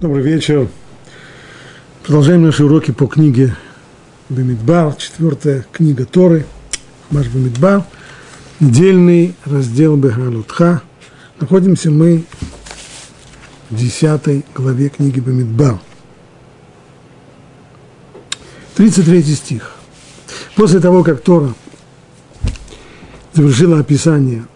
[0.00, 0.66] Добрый вечер.
[2.04, 3.54] Продолжаем наши уроки по книге
[4.30, 6.46] Бамидбар, четвертая книга Торы,
[7.10, 7.84] Маш Бамидбар,
[8.60, 10.80] недельный раздел Бехалутха.
[11.38, 12.24] Находимся мы
[13.68, 15.78] в десятой главе книги Бамидбар.
[18.76, 19.76] 33 стих.
[20.56, 21.52] После того, как Тора
[23.34, 24.46] завершила описание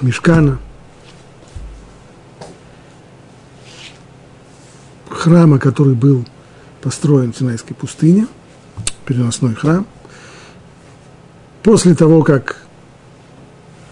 [0.00, 0.58] Мешкана–
[5.20, 6.26] храма, который был
[6.80, 8.26] построен в Синайской пустыне,
[9.04, 9.86] переносной храм.
[11.62, 12.56] После того, как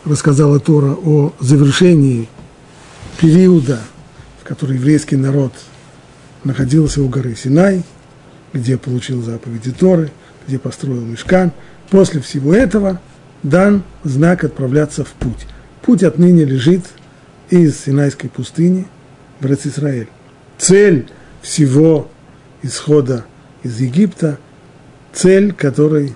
[0.05, 2.29] рассказала Тора о завершении
[3.21, 3.79] периода,
[4.41, 5.53] в который еврейский народ
[6.45, 7.83] находился у горы Синай,
[8.55, 10.11] где получил заповеди Торы,
[10.47, 11.53] где построил мешкан.
[11.91, 13.01] После всего этого
[13.43, 15.47] дан знак отправляться в путь.
[15.83, 16.85] Путь отныне лежит
[17.51, 18.87] из Синайской пустыни
[19.41, 20.09] в Израиль.
[20.57, 21.07] Цель
[21.43, 22.11] всего
[22.63, 23.25] исхода
[23.63, 24.39] из Египта,
[25.13, 26.15] цель которой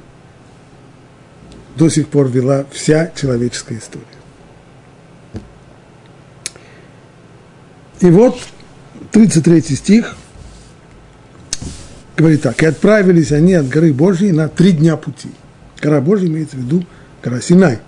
[1.76, 4.06] до сих пор вела вся человеческая история.
[8.00, 8.38] И вот
[9.12, 10.16] 33 стих
[12.16, 15.30] говорит так, и отправились они от горы Божьей на три дня пути.
[15.80, 16.84] Гора Божья имеется в виду
[17.22, 17.78] гора Синай.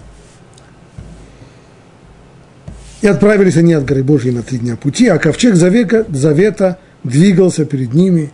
[3.02, 7.66] И отправились они от горы Божьей на три дня пути, а ковчег завета, завета двигался
[7.66, 8.30] перед ними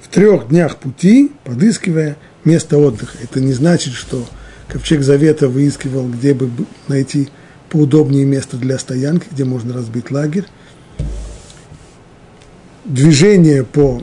[0.00, 3.18] в трех днях пути, подыскивая место отдыха.
[3.22, 4.24] Это не значит, что
[4.68, 6.48] Ковчег Завета выискивал, где бы
[6.88, 7.28] найти
[7.68, 10.46] поудобнее место для стоянки, где можно разбить лагерь.
[12.84, 14.02] Движение по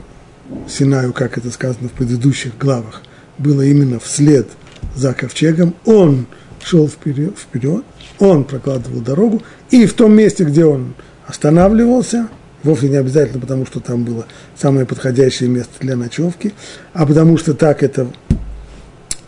[0.68, 3.02] Синаю, как это сказано в предыдущих главах,
[3.38, 4.48] было именно вслед
[4.94, 5.74] за ковчегом.
[5.86, 6.26] Он
[6.62, 7.82] шел вперед, вперед,
[8.18, 10.94] он прокладывал дорогу, и в том месте, где он
[11.26, 12.28] останавливался–
[12.64, 14.26] вовсе не обязательно потому, что там было
[14.56, 16.52] самое подходящее место для ночевки,
[16.92, 18.08] а потому что так это,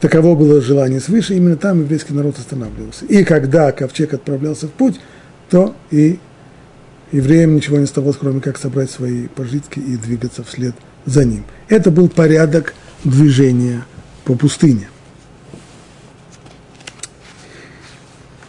[0.00, 3.04] таково было желание свыше, именно там еврейский народ останавливался.
[3.04, 4.98] И когда ковчег отправлялся в путь,
[5.50, 6.18] то и
[7.12, 11.44] евреям ничего не оставалось, кроме как собрать свои пожитки и двигаться вслед за ним.
[11.68, 13.84] Это был порядок движения
[14.24, 14.88] по пустыне.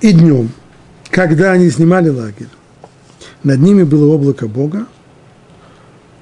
[0.02, 0.52] И днем,
[1.10, 2.48] когда они снимали лагерь,
[3.44, 4.88] над ними было облако Бога,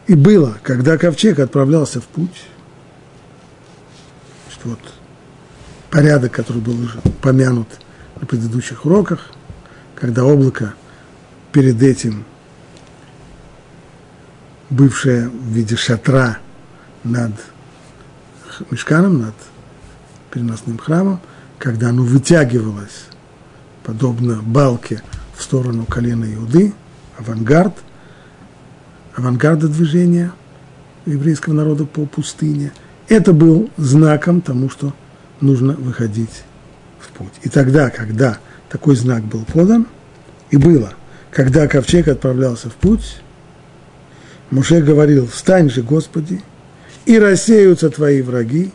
[0.08, 2.44] и было, когда ковчег отправлялся в путь,
[4.52, 4.80] что вот
[5.90, 7.68] порядок, который был уже помянут
[8.20, 9.32] на предыдущих уроках,
[9.96, 10.74] когда облако
[11.52, 12.26] перед этим,
[14.70, 16.38] бывшее в виде шатра
[17.04, 17.32] над
[18.70, 19.36] мешканом, над
[20.32, 21.22] переносным храмом,
[21.58, 23.08] когда оно вытягивалось,
[23.84, 25.02] подобно балке,
[25.36, 26.74] в сторону колена Иуды–
[27.18, 27.74] авангард,
[29.16, 30.32] авангарда движения
[31.06, 32.72] еврейского народа по пустыне.
[33.08, 34.94] Это был знаком тому, что
[35.42, 36.44] нужно выходить
[37.00, 37.34] в путь.
[37.44, 38.40] И тогда, когда
[38.70, 39.88] такой знак был подан,
[40.52, 40.94] и было,
[41.32, 43.22] когда ковчег отправлялся в путь,
[44.52, 46.42] Муше говорил, встань же, Господи,
[47.06, 48.72] и рассеются твои враги,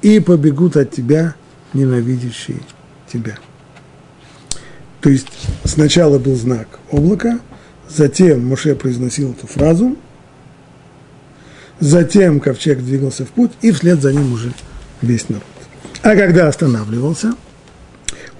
[0.00, 1.34] и побегут от тебя
[1.72, 2.60] ненавидящие
[3.12, 3.36] тебя.
[5.00, 5.28] То есть
[5.64, 7.38] сначала был знак облака–
[7.94, 9.96] Затем Моше произносил эту фразу,
[11.78, 14.52] затем ковчег двигался в путь, и вслед за ним уже
[15.02, 15.44] весь народ.
[16.02, 17.34] А когда останавливался,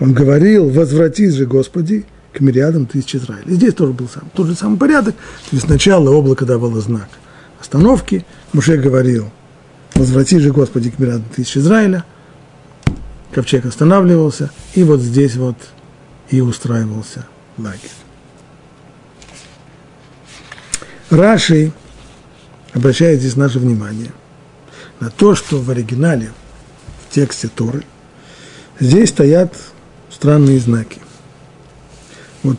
[0.01, 3.45] он говорил, возвратись же, Господи, к мириадам тысяч Израиля.
[3.47, 5.15] И здесь тоже был сам, тот же самый порядок.
[5.15, 7.09] То есть сначала облако давало знак
[7.61, 9.31] остановки, Муше говорил,
[9.95, 12.05] возвратись же, Господи, к мириадам тысяч Израиля,
[13.33, 15.57] ковчег останавливался, и вот здесь вот
[16.31, 17.27] и устраивался
[17.59, 18.02] лагерь.
[21.13, 21.73] Раши
[22.73, 24.13] обращает здесь наше внимание
[24.99, 26.33] на то, что в оригинале,
[27.07, 27.85] в тексте Торы,
[28.81, 29.55] здесь стоят
[30.11, 31.01] странные знаки.
[32.43, 32.57] Вот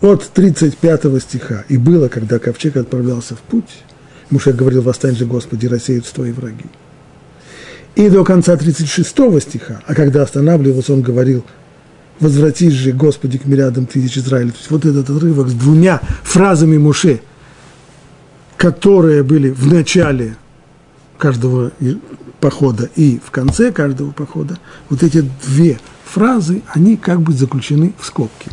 [0.00, 3.82] от 35 стиха «И было, когда ковчег отправлялся в путь»,
[4.30, 6.66] Муше говорил, «Восстань же, Господи, рассеют твои враги».
[7.96, 9.08] И до конца 36
[9.42, 11.44] стиха, а когда останавливался, он говорил,
[12.20, 14.50] возвратись же, Господи, к мириадам тысяч Израиля.
[14.50, 17.20] То есть вот этот отрывок с двумя фразами Муше,
[18.56, 20.36] которые были в начале
[21.18, 21.72] каждого
[22.40, 28.06] похода и в конце каждого похода, вот эти две фразы, они как бы заключены в
[28.06, 28.50] скобки.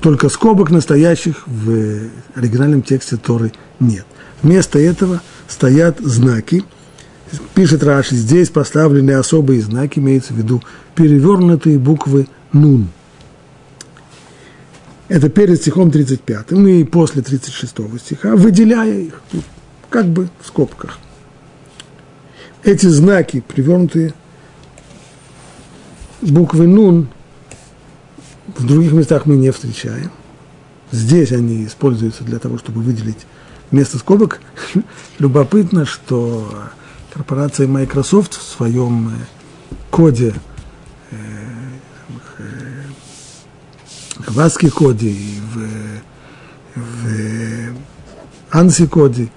[0.00, 4.06] Только скобок настоящих в оригинальном тексте Торы нет.
[4.42, 6.64] Вместо этого стоят знаки.
[7.54, 10.62] Пишет Раши, здесь поставлены особые знаки, имеется в виду
[10.94, 12.88] перевернутые буквы «нун».
[15.08, 19.20] Это перед стихом 35 и после 36 стиха, выделяя их,
[19.90, 20.98] как бы в скобках.
[22.64, 24.14] Эти знаки, привернутые
[26.20, 27.08] буквы «нун»,
[28.56, 30.10] в других местах мы не встречаем.
[30.90, 33.26] Здесь они используются для того, чтобы выделить
[33.70, 34.40] место скобок.
[35.18, 36.68] Любопытно, что
[37.12, 39.12] корпорация Microsoft в своем э,
[39.90, 40.34] коде,
[44.32, 47.74] в ASCII коде и в, в
[48.50, 49.28] ANSI коде,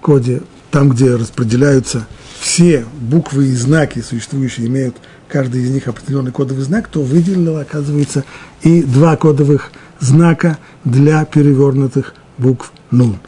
[0.00, 2.06] коде, там, где распределяются
[2.40, 4.96] все буквы и знаки, существующие, имеют
[5.28, 8.24] каждый из них определенный кодовый знак, то выделено, оказывается,
[8.62, 9.70] и два кодовых
[10.00, 13.18] знака для перевернутых букв «нун».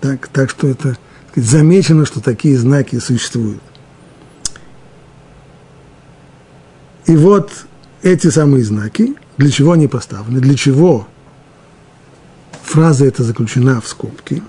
[0.00, 0.96] Так, так что это
[1.30, 3.62] сказать, замечено, что такие знаки существуют.
[7.06, 7.50] И вот
[8.02, 11.06] эти самые знаки, для чего они поставлены, для чего
[12.62, 14.42] фраза эта заключена в скобке,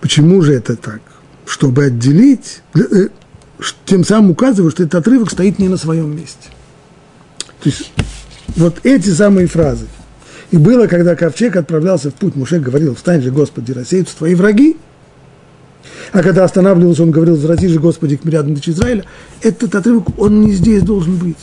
[0.00, 1.00] почему же это так?
[1.46, 3.08] Чтобы отделить, э,
[3.86, 6.48] тем самым указывая, что этот отрывок стоит не на своем месте.
[7.62, 7.92] То есть
[8.56, 9.86] вот эти самые фразы.
[10.50, 14.76] И было, когда ковчег отправлялся в путь, Муше говорил, встань же, Господи, рассеются твои враги.
[16.12, 19.04] А когда останавливался, он говорил, возврати же, Господи, к мириадам дочь Израиля.
[19.42, 21.36] Этот отрывок, он не здесь должен быть.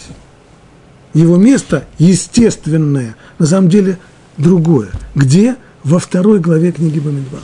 [1.14, 3.98] Его место естественное, на самом деле
[4.38, 4.90] другое.
[5.16, 5.56] Где?
[5.84, 7.42] Во второй главе книги Бамидбар.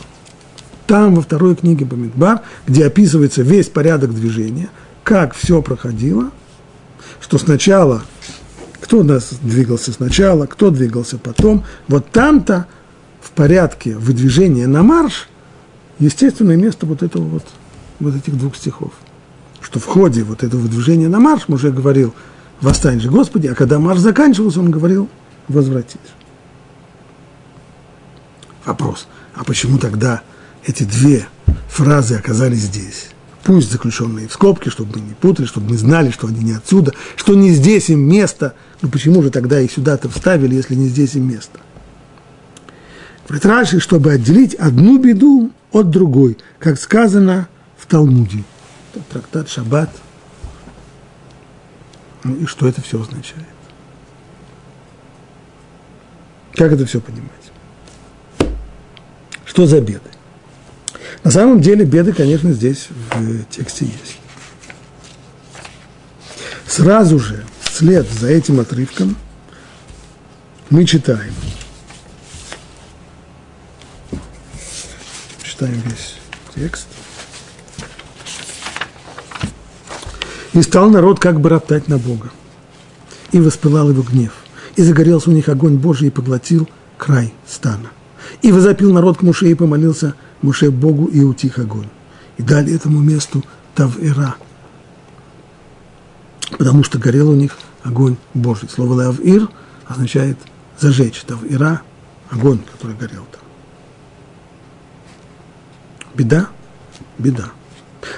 [0.86, 4.70] Там, во второй книге Бамидбар, где описывается весь порядок движения,
[5.04, 6.30] как все проходило,
[7.22, 8.04] что сначала
[8.84, 11.64] кто у нас двигался сначала, кто двигался потом.
[11.88, 12.68] Вот там-то
[13.22, 15.30] в порядке выдвижения на марш
[16.00, 17.46] естественное место вот этого вот,
[18.02, 18.92] вот этих двух стихов.
[19.62, 22.14] Что в ходе вот этого выдвижения на марш, мы уже говорил,
[22.62, 25.10] восстань же Господи, а когда марш заканчивался, он говорил,
[25.48, 26.00] возвратись.
[28.66, 30.22] Вопрос, а почему тогда
[30.66, 31.28] эти две
[31.70, 33.08] фразы оказались здесь?
[33.44, 36.94] Пусть заключенные в скобки, чтобы мы не путали, чтобы мы знали, что они не отсюда,
[37.18, 38.54] что не здесь им место.
[38.82, 41.60] Ну почему же тогда их сюда-то вставили, если не здесь им место?
[43.28, 48.44] Говорит Раши, чтобы отделить одну беду от другой, как сказано в Талмуде.
[49.12, 49.90] Трактат Шаббат.
[52.24, 53.46] Ну и что это все означает?
[56.54, 57.32] Как это все понимать?
[59.46, 60.10] Что за беды?
[61.24, 64.18] На самом деле беды, конечно, здесь в тексте есть.
[66.68, 69.16] Сразу же, вслед за этим отрывком,
[70.70, 71.34] мы читаем.
[75.44, 76.16] Читаем весь
[76.56, 76.88] текст.
[80.54, 82.30] И стал народ как бы роптать на Бога.
[83.32, 84.34] И воспылал его гнев.
[84.76, 87.90] И загорелся у них огонь Божий и поглотил край стана.
[88.42, 91.88] И возопил народ к Муше и помолился– Муше Богу и утих огонь.
[92.38, 93.44] И дали этому месту
[93.76, 94.36] Тавира,
[96.52, 98.70] потому что горел у них огонь Божий.
[98.70, 99.50] Слово Лавир
[99.88, 100.38] означает
[100.80, 101.24] зажечь.
[101.26, 101.82] Тавира–
[102.30, 103.42] огонь, который горел там.
[106.14, 106.50] Беда?
[107.18, 107.46] Беда.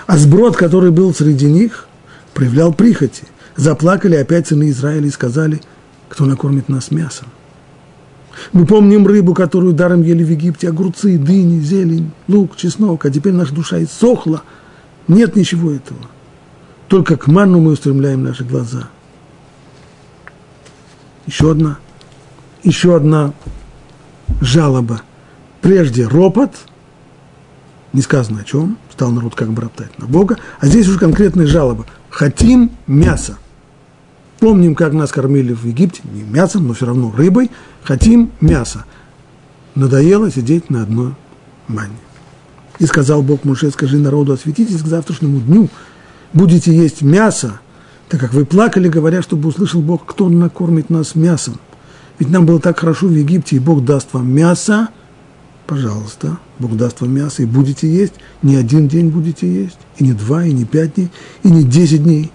[0.07, 1.87] А сброд, который был среди них,
[2.35, 3.23] проявлял прихоти.
[3.55, 5.61] Заплакали опять сыны Израиля и сказали,
[6.09, 7.27] кто накормит нас мясом.
[8.51, 13.33] Мы помним рыбу, которую даром ели в Египте, огурцы, дыни, зелень, лук, чеснок, а теперь
[13.33, 14.43] наша душа иссохла.
[15.07, 16.01] Нет ничего этого.
[16.89, 18.89] Только к манну мы устремляем наши глаза.
[21.25, 21.79] Еще одна,
[22.61, 23.33] еще одна
[24.41, 25.01] жалоба.
[25.61, 26.51] Прежде ропот,
[27.93, 31.47] не сказано о чем, стал народ как бы роптать на Бога, а здесь уже конкретная
[31.47, 31.85] жалоба.
[32.15, 33.37] Хотим мясо.
[34.39, 37.51] Помним, как нас кормили в Египте, не мясом, но все равно рыбой.
[37.83, 38.85] Хотим мяса.
[39.75, 41.13] Надоело сидеть на одной
[41.67, 41.97] манне.
[42.79, 45.67] И сказал Бог Муше, скажи народу, осветитесь к завтрашнему дню,
[46.31, 47.59] будете есть мясо,
[48.07, 51.59] так как вы плакали, говоря, чтобы услышал Бог, кто накормит нас мясом.
[52.17, 54.87] Ведь нам было так хорошо в Египте, и Бог даст вам мясо,
[55.67, 60.13] пожалуйста, Бог даст вам мясо, и будете есть, не один день будете есть, и не
[60.13, 61.09] два, и не пять дней,
[61.43, 62.31] и не десять дней,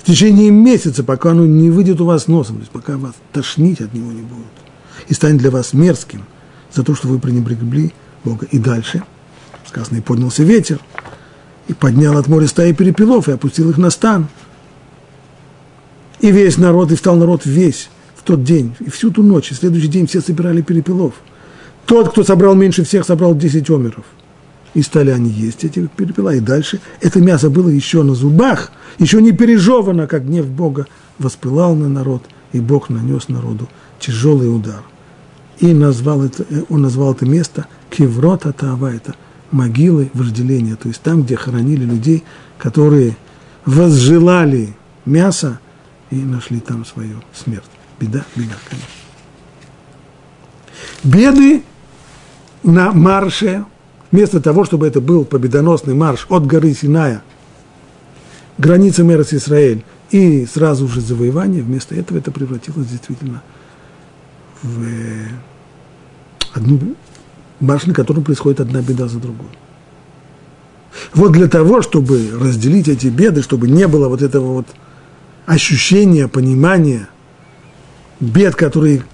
[0.00, 3.80] в течение месяца, пока оно не выйдет у вас носом, то есть пока вас тошнить
[3.80, 4.46] от него не будет,
[5.08, 6.24] и станет для вас мерзким
[6.72, 7.92] за то, что вы пренебрегли
[8.24, 8.46] Бога.
[8.50, 9.02] И дальше,
[9.66, 10.80] сказано, и поднялся ветер,
[11.68, 14.28] и поднял от моря стаи перепелов, и опустил их на стан.
[16.20, 19.54] И весь народ, и встал народ весь в тот день, и всю ту ночь, и
[19.54, 21.14] следующий день все собирали перепелов.
[21.86, 24.04] Тот, кто собрал меньше всех, собрал 10 омеров.
[24.74, 29.20] И стали они есть эти перепела, и дальше это мясо было еще на зубах– еще
[29.20, 30.86] не пережевано, как гнев Бога
[31.18, 34.82] воспылал на народ, и Бог нанес народу тяжелый удар.
[35.58, 39.14] И назвал это, э, он назвал это место Кеврот Атава, это
[39.50, 42.24] могилы вожделения, то есть там, где хоронили людей,
[42.58, 43.16] которые
[43.64, 44.74] возжелали
[45.04, 45.60] мяса
[46.10, 47.64] и нашли там свою смерть.
[47.98, 48.88] Беда, беда, конечно.
[51.04, 51.62] Беды
[52.62, 53.64] на марше,
[54.10, 57.22] вместо того, чтобы это был победоносный марш от горы Синая,
[58.58, 63.42] границы Мерс Израиль, и сразу же завоевание, вместо этого это превратилось действительно
[64.62, 65.28] в э,
[66.54, 66.94] одну
[67.60, 69.48] марш, на котором происходит одна беда за другой.
[71.14, 74.66] Вот для того, чтобы разделить эти беды, чтобы не было вот этого вот
[75.44, 77.08] ощущения, понимания
[78.20, 79.04] бед, которые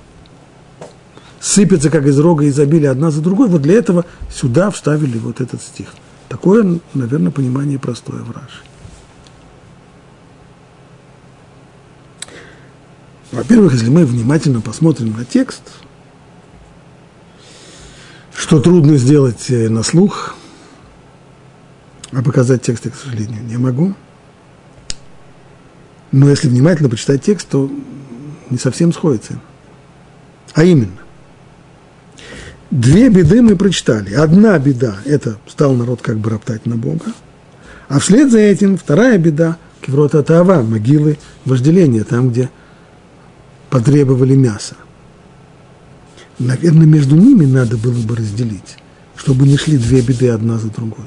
[1.42, 5.61] сыпятся, как из рога изобилия, одна за другой, вот для этого сюда вставили вот этот
[5.61, 5.88] стих.
[6.28, 8.62] Такое, наверное, понимание простое в Раши.
[13.32, 15.62] Во-первых, если мы внимательно посмотрим на текст,
[18.34, 20.37] что трудно сделать э, на слух,
[22.12, 23.94] а показать текст я, к сожалению, не могу.
[26.12, 27.70] Но если внимательно почитать текст, то
[28.50, 29.40] не совсем сходится.
[30.54, 31.01] А именно,
[32.72, 34.14] две беды мы прочитали.
[34.14, 37.12] Одна беда– это стал народ как бы роптать на Бога,
[37.88, 42.50] а вслед за этим вторая беда– кеврота Таава, могилы вожделения, там, где–
[43.70, 44.76] потребовали мяса.
[46.38, 48.76] Наверное, между ними надо было бы разделить,
[49.16, 51.06] чтобы не шли две беды одна за другой.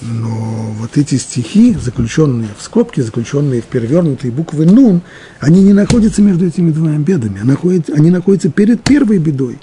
[0.00, 5.02] Но вот эти стихи, заключенные в скобки, заключенные в перевернутые буквы «нун»,
[5.40, 9.58] они не находятся между этими двумя бедами, находятся, они находятся перед первой бедой.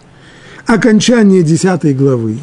[0.65, 2.39] Окончание десятой главы.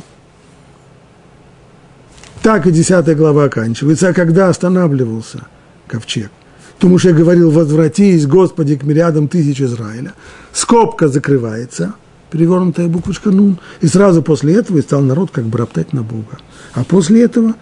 [2.42, 4.08] Так и десятая глава оканчивается.
[4.08, 5.46] А когда останавливался
[5.86, 6.30] ковчег?
[6.78, 10.14] то Муше говорил, возвратись, Господи, к мириадам тысяч Израиля.
[10.52, 11.94] Скобка закрывается,
[12.30, 16.38] перевернутая буквочка Нун, и сразу после этого и стал народ как бы роптать на Бога.
[16.74, 17.54] А после этого,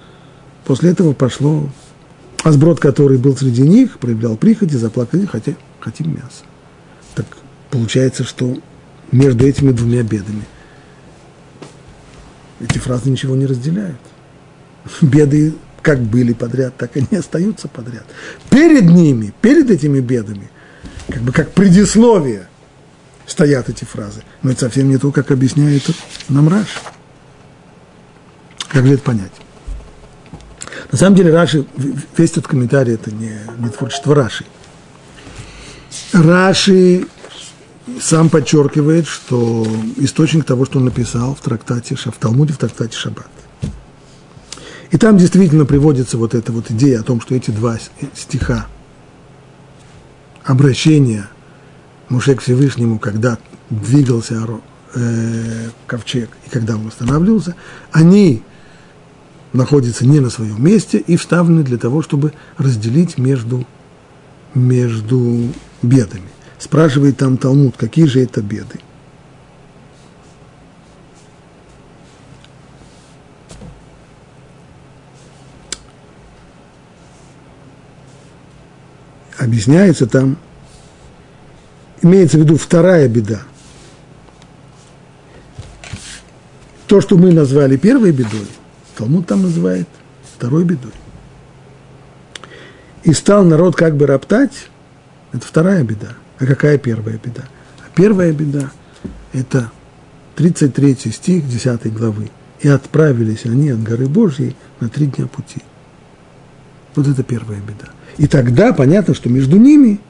[0.65, 1.69] после этого пошло
[2.43, 6.45] а сброд, который был среди них, проявлял прихоти, заплакали, хотя хотим мясо.
[7.15, 7.27] Так
[7.71, 8.57] получается, что
[9.13, 10.45] между этими двумя бедами
[12.61, 13.99] эти фразы ничего не разделяют.
[15.01, 18.05] Беды как были подряд, так и не остаются подряд.
[18.51, 20.51] Перед ними, перед этими бедами,
[21.09, 22.49] как бы как предисловие
[23.27, 24.23] стоят эти фразы.
[24.43, 25.83] Но это совсем не то, как объясняет
[26.29, 26.69] нам Раш.
[28.69, 29.33] Как же это понять?
[30.93, 31.65] На самом деле Раши,
[32.17, 34.45] весь этот комментарий, это не, не творчество Раши.
[36.13, 37.07] Раши
[38.01, 39.67] сам подчеркивает, что
[39.97, 43.31] источник того, что он написал в трактате, в Талмуде, в трактате Шаббат.
[44.91, 47.79] И там действительно приводится вот эта вот идея о том, что эти два
[48.15, 48.67] стиха
[50.45, 51.29] обращения
[52.09, 53.39] Муше к Всевышнему, когда
[53.71, 54.45] двигался
[54.95, 57.55] э, ковчег и когда он восстанавливался,
[57.93, 58.43] они
[59.53, 63.65] находятся не на своем месте и вставлены для того, чтобы разделить между,
[64.55, 65.49] между
[65.83, 66.29] бедами.
[66.61, 68.79] Спрашивает там Талмуд, какие же это беды.
[79.41, 80.37] объясняется там,
[82.03, 83.41] имеется в виду вторая беда.
[86.87, 88.47] То, что мы назвали первой бедой,
[88.97, 89.89] Талмуд там называет
[90.37, 90.93] второй бедой.
[93.03, 94.69] И стал народ как бы роптать,
[95.33, 96.17] это вторая беда.
[96.41, 97.45] А какая первая беда?
[97.81, 98.73] А первая беда–
[99.33, 99.71] это
[100.37, 102.31] 33 стих 10 главы.
[102.61, 105.63] «И отправились они от горы Божьей на три дня пути».
[106.95, 107.91] Вот это первая беда.
[108.19, 110.01] И тогда понятно, что между ними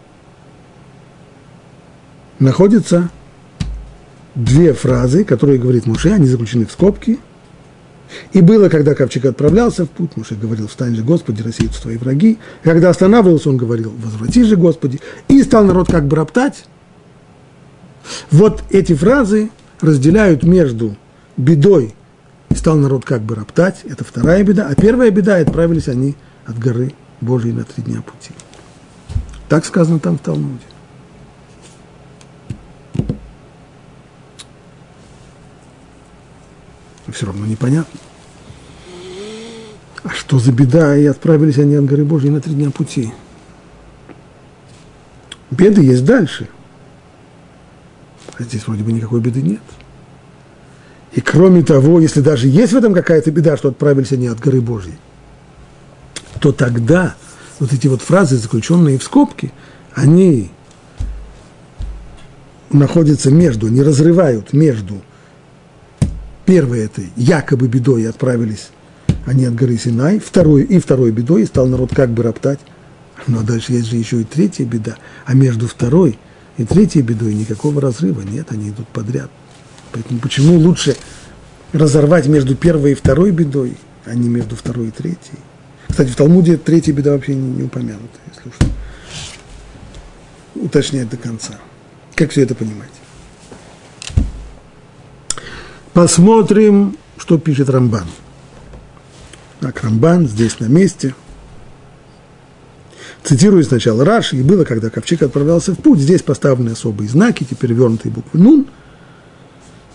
[2.39, 3.11] находятся
[4.35, 7.19] две фразы, которые говорит Муше, они заключены в скобки.
[8.33, 12.39] И было, когда ковчег отправлялся в путь, Муше говорил, встань же, Господи, рассеются твои враги.
[12.63, 15.01] Когда останавливался, он говорил, возврати же, Господи.
[15.29, 16.65] И стал народ как бы роптать.
[18.31, 19.51] Вот эти фразы
[19.81, 20.97] разделяют между
[21.37, 21.95] бедой,
[22.49, 26.59] и стал народ как бы роптать, это вторая беда, а первая беда, отправились они от
[26.59, 28.33] горы Божьей на три дня пути.
[29.49, 30.70] Так сказано там в Талмуде.
[37.13, 37.99] Все равно непонятно.
[40.03, 40.97] А что за беда?
[40.97, 43.13] И отправились они от горы Божьей на три дня пути.
[45.51, 46.49] Беды есть дальше.
[48.39, 49.61] А здесь вроде бы никакой беды нет.
[51.13, 54.61] И кроме того, если даже есть в этом какая-то беда, что отправились они от горы
[54.61, 54.99] Божьей,
[56.39, 57.17] то тогда
[57.59, 59.53] вот эти вот фразы, заключенные в скобки,
[59.95, 60.51] они
[62.71, 65.03] находятся между, не разрывают между
[66.45, 68.71] первой этой якобы бедой отправились
[69.27, 72.59] они от горы Синай, второй, и второй бедой, стал народ как бы роптать.
[73.27, 76.19] Но дальше есть же еще и третья беда, а между второй
[76.57, 79.31] и третьей бедой никакого разрыва нет, они идут подряд.
[79.93, 80.97] Поэтому почему лучше
[81.73, 85.39] разорвать между первой и второй бедой, а не между второй и третьей?
[85.89, 88.55] Кстати, в Талмуде третья беда вообще не, не упомянута, если уж
[90.55, 91.55] уточнять до конца.
[92.15, 93.00] Как все это понимать?
[95.93, 98.07] Посмотрим, что пишет Рамбан.
[99.61, 101.15] Так, Рамбан здесь на месте.
[103.23, 107.73] Цитирую сначала Раши, и было, когда ковчег отправлялся в путь, здесь поставлены особые знаки, теперь
[107.73, 108.67] вернутые буквы Нун,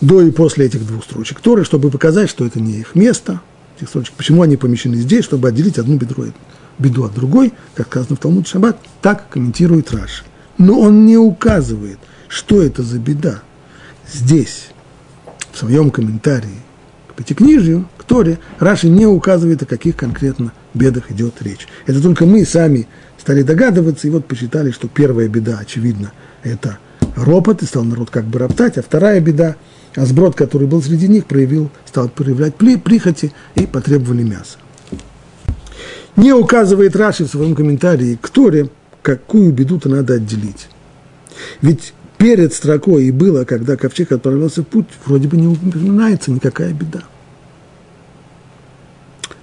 [0.00, 3.40] до и после этих двух строчек Торы, чтобы показать, что это не их место,
[3.76, 6.26] этих строчек, почему они помещены здесь, чтобы отделить одну бедро,
[6.78, 10.22] беду от другой, как сказано в Талмуд Шаббат, так комментирует Раши.
[10.58, 11.98] Но он не указывает,
[12.28, 13.42] что это за беда.
[14.10, 14.68] Здесь,
[15.56, 16.60] в своем комментарии
[17.08, 21.66] к Пятикнижию, к Торе, Раши не указывает, о каких конкретно бедах идет речь.
[21.86, 22.86] Это только мы сами
[23.18, 26.76] стали догадываться, и вот посчитали, что первая беда, очевидно, это
[27.16, 29.56] ропот, и стал народ как бы роптать, а вторая беда,
[29.94, 34.58] а сброд, который был среди них, проявил, стал проявлять прихоти и потребовали мяса.
[36.16, 38.68] Не указывает Раши в своем комментарии к Торе,
[39.00, 40.68] какую беду-то надо отделить.
[41.62, 46.72] Ведь перед строкой и было, когда ковчег отправился в путь, вроде бы не упоминается никакая
[46.72, 47.02] беда.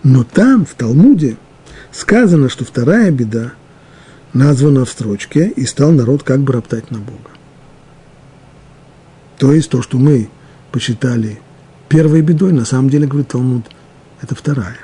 [0.03, 1.37] Но там, в Талмуде,
[1.91, 3.53] сказано, что вторая беда
[4.33, 7.29] названа в строчке, и стал народ как бы роптать на Бога.
[9.37, 10.29] То есть то, что мы
[10.71, 11.39] посчитали
[11.87, 13.65] первой бедой, на самом деле, говорит Талмуд,
[14.21, 14.77] это вторая.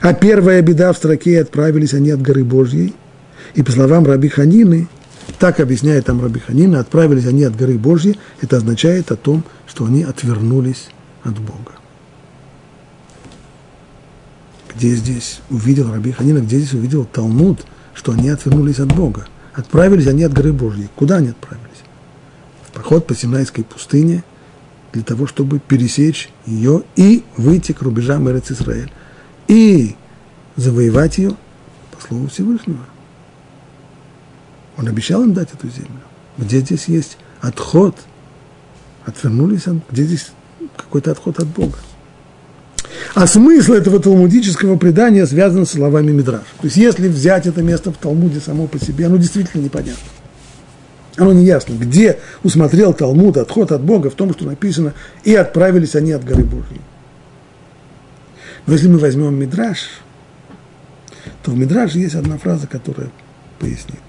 [0.00, 2.94] А первая беда в строке отправились они от горы Божьей,
[3.54, 4.88] и по словам Раби Ханины,
[5.38, 9.84] так объясняет там Раби Ханина, отправились они от горы Божьей, это означает о том, что
[9.84, 10.88] они отвернулись
[11.24, 11.72] от Бога.
[14.74, 17.60] Где здесь увидел Раби Ханина, где здесь увидел Талмуд,
[17.94, 19.26] что они отвернулись от Бога?
[19.52, 20.88] Отправились они от горы Божьей.
[20.96, 21.66] Куда они отправились?
[22.66, 24.24] В поход по Синайской пустыне
[24.92, 28.92] для того, чтобы пересечь ее и выйти к рубежам Эрец Исраэль.
[29.48, 29.96] И
[30.56, 31.36] завоевать ее
[31.90, 32.84] по слову Всевышнего.
[34.76, 36.00] Он обещал им дать эту землю.
[36.38, 37.96] Где здесь есть отход?
[39.04, 40.32] Отвернулись, от, где здесь
[40.76, 41.78] какой-то отход от Бога?
[43.14, 46.44] А смысл этого талмудического предания связан с словами Мидраш.
[46.60, 50.08] То есть, если взять это место в Талмуде само по себе, оно действительно непонятно.
[51.16, 55.94] Оно не ясно, где усмотрел Талмуд отход от Бога в том, что написано, и отправились
[55.94, 56.80] они от горы Божьей.
[58.66, 59.88] Но если мы возьмем Мидраш,
[61.42, 63.10] то в Мидраше есть одна фраза, которая
[63.58, 64.00] пояснит.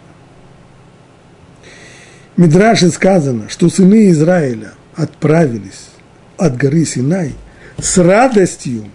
[2.42, 5.90] Мидраше сказано, что сыны Израиля отправились
[6.38, 7.36] от горы Синай
[7.78, 8.86] с радостью,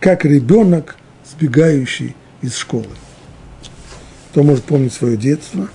[0.00, 2.90] как ребенок, сбегающий из школы.
[4.30, 5.68] Кто может помнить свое детство,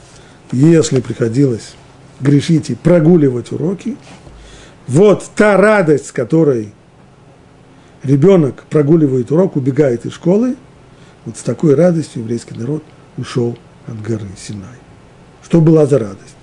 [0.52, 1.74] если приходилось
[2.20, 3.98] грешить и прогуливать уроки,
[4.88, 6.72] вот та радость, с которой
[8.04, 10.58] ребенок прогуливает урок, убегает из школы,
[11.26, 12.84] вот с такой радостью еврейский народ
[13.18, 14.78] ушел от горы Синай.
[15.42, 16.36] Что была за радость?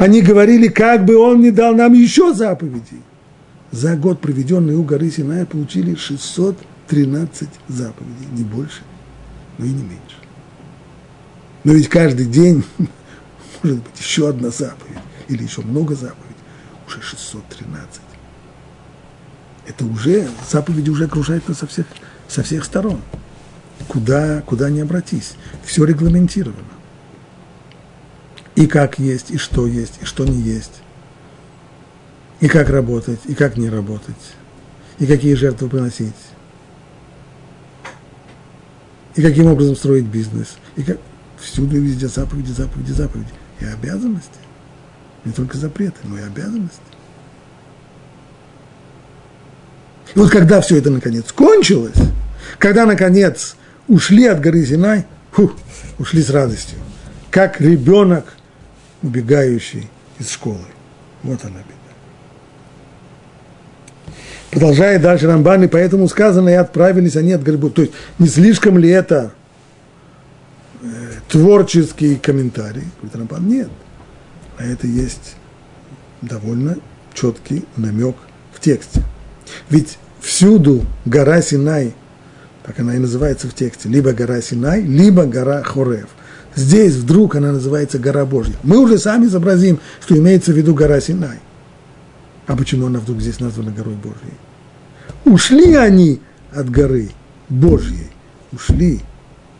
[0.00, 3.02] Они говорили, как бы он не дал нам еще заповедей.
[3.70, 8.80] За год, проведенный у горы Синая, получили 613 заповедей, не больше,
[9.58, 10.16] но и не меньше.
[11.64, 12.64] Но ведь каждый день
[13.62, 14.96] может быть еще одна заповедь,
[15.28, 16.44] или еще много заповедей,
[16.88, 18.00] уже 613.
[19.66, 21.84] Это уже, заповеди уже окружают нас со всех,
[22.26, 23.02] со всех сторон.
[23.86, 26.79] Куда, куда ни обратись, все регламентировано
[28.56, 30.82] и как есть, и что есть, и что не есть,
[32.40, 34.14] и как работать, и как не работать,
[34.98, 36.14] и какие жертвы приносить,
[39.14, 40.98] и каким образом строить бизнес, и как
[41.38, 44.30] всюду и везде заповеди, заповеди, заповеди, и обязанности,
[45.24, 46.80] не только запреты, но и обязанности.
[50.14, 51.96] И вот когда все это наконец кончилось,
[52.58, 55.52] когда наконец ушли от горы Синай, фу,
[55.98, 56.78] ушли с радостью,
[57.30, 58.24] как ребенок
[59.02, 60.58] убегающий из школы.
[61.22, 61.80] Вот она беда.
[64.50, 67.72] Продолжает дальше Рамбан, и поэтому сказано, и отправились они от грибов.
[67.72, 69.32] То есть, не слишком ли это
[70.82, 70.86] э,
[71.28, 72.84] творческий комментарий?
[73.00, 73.68] Говорит Рамбан, нет.
[74.58, 75.36] А это есть
[76.20, 76.76] довольно
[77.14, 78.16] четкий намек
[78.52, 79.02] в тексте.
[79.68, 81.94] Ведь всюду гора Синай,
[82.64, 86.08] так она и называется в тексте, либо гора Синай, либо гора Хорев.
[86.54, 88.54] Здесь вдруг она называется гора Божья.
[88.62, 91.38] Мы уже сами изобразим, что имеется в виду гора Синай.
[92.46, 94.34] А почему она вдруг здесь названа горой Божьей?
[95.24, 96.20] Ушли они
[96.52, 97.10] от горы
[97.48, 98.10] Божьей,
[98.52, 99.00] ушли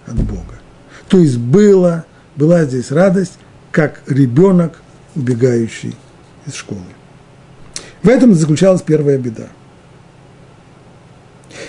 [0.07, 0.59] от Бога.
[1.09, 3.39] То есть было, была здесь радость,
[3.71, 4.81] как ребенок,
[5.15, 5.95] убегающий
[6.47, 6.81] из школы.
[8.03, 9.49] В этом заключалась первая беда.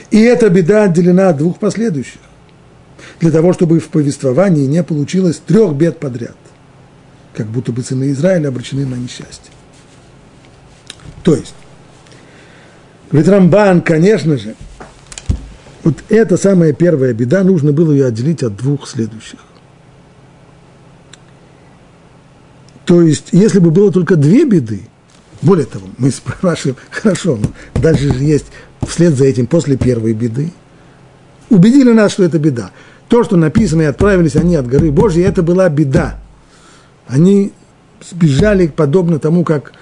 [0.10, 2.22] И эта беда отделена от двух последующих
[3.22, 6.36] для того, чтобы в повествовании не получилось трех бед подряд,
[7.36, 9.52] как будто бы сыны Израиля обречены на несчастье.
[11.24, 11.54] То есть,
[13.12, 14.56] говорит Рамбан, конечно же,
[15.84, 19.40] вот эта самая первая беда, нужно было ее отделить от двух следующих.
[22.86, 24.82] То есть, если бы было только две беды,
[25.44, 28.48] более того, мы спрашиваем, хорошо, но дальше же есть
[28.82, 30.52] вслед за этим после первой беды.
[31.50, 32.72] Убедили нас, что это беда.
[33.12, 36.18] То, что написано, и отправились они от горы Божьей, это была беда.
[37.08, 37.52] Они
[38.10, 39.74] сбежали подобно тому, как,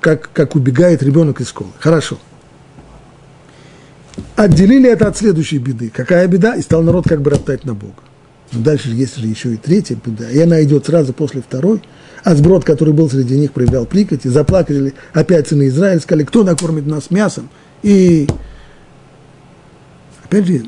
[0.00, 1.72] как, как убегает ребенок из школы.
[1.78, 2.16] Хорошо.
[4.36, 5.90] Отделили это от следующей беды.
[5.94, 6.54] Какая беда?
[6.54, 8.00] И стал народ как бы роптать на Бога.
[8.52, 10.30] Но дальше есть же еще и третья беда.
[10.30, 11.82] И она идет сразу после второй.
[12.24, 14.24] А сброд, который был среди них, проявлял прикать.
[14.24, 17.50] И заплакали опять сыны Израиля, сказали, кто накормит нас мясом?
[17.82, 18.26] И
[20.24, 20.62] опять же,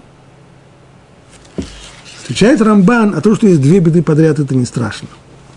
[2.28, 5.08] Отвечает Рамбан, а то, что есть две беды подряд, это не страшно.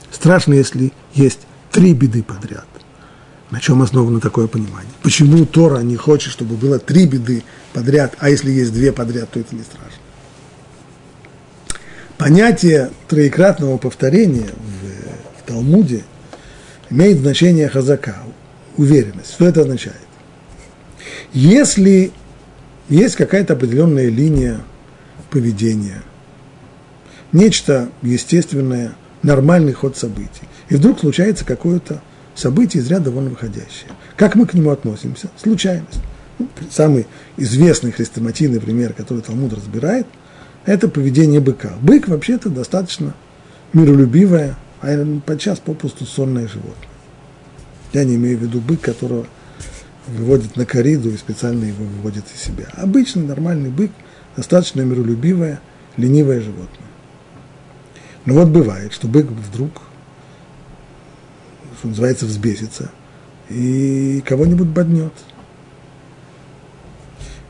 [0.10, 2.66] Страшно, если есть три беды подряд.
[3.50, 4.90] На чем основано такое понимание?
[5.04, 9.42] Почему Тора не хочет, чтобы было три беды подряд, а если есть две подряд, то
[9.42, 10.00] это не страшно?
[12.18, 16.06] Понятие троекратного повторения в, в Талмуде
[16.90, 18.16] имеет значение хазака,
[18.78, 19.34] уверенность.
[19.34, 19.98] Что это означает?
[21.34, 22.14] Если
[22.88, 24.62] есть какая-то определенная линия
[25.30, 26.02] поведения–
[27.32, 30.48] нечто естественное, нормальный ход событий.
[30.70, 32.02] И вдруг случается какое-то
[32.36, 33.92] событие из ряда вон выходящее.
[34.16, 35.30] Как мы к нему относимся?
[35.42, 36.02] Случайность.
[36.40, 40.08] Ну, самый известный хрестоматийный пример, который Талмуд разбирает,
[40.66, 41.74] это поведение быка.
[41.82, 43.14] Бык вообще-то достаточно
[43.74, 46.90] миролюбивое, а подчас попросту сонное животное.
[47.94, 49.26] Я не имею в виду бык, которого
[50.08, 52.66] выводит на кориду и специально его выводит из себя.
[52.74, 53.92] Обычный нормальный бык,
[54.36, 55.60] достаточно миролюбивое,
[55.98, 56.91] ленивое животное.
[58.26, 59.82] Но вот бывает, что бык вдруг,
[61.80, 62.92] что называется, взбесится
[63.50, 65.14] и кого-нибудь боднет.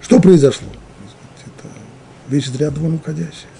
[0.01, 0.67] Что произошло?
[1.45, 1.67] Это
[2.29, 3.51] вещь из ряда уходящая.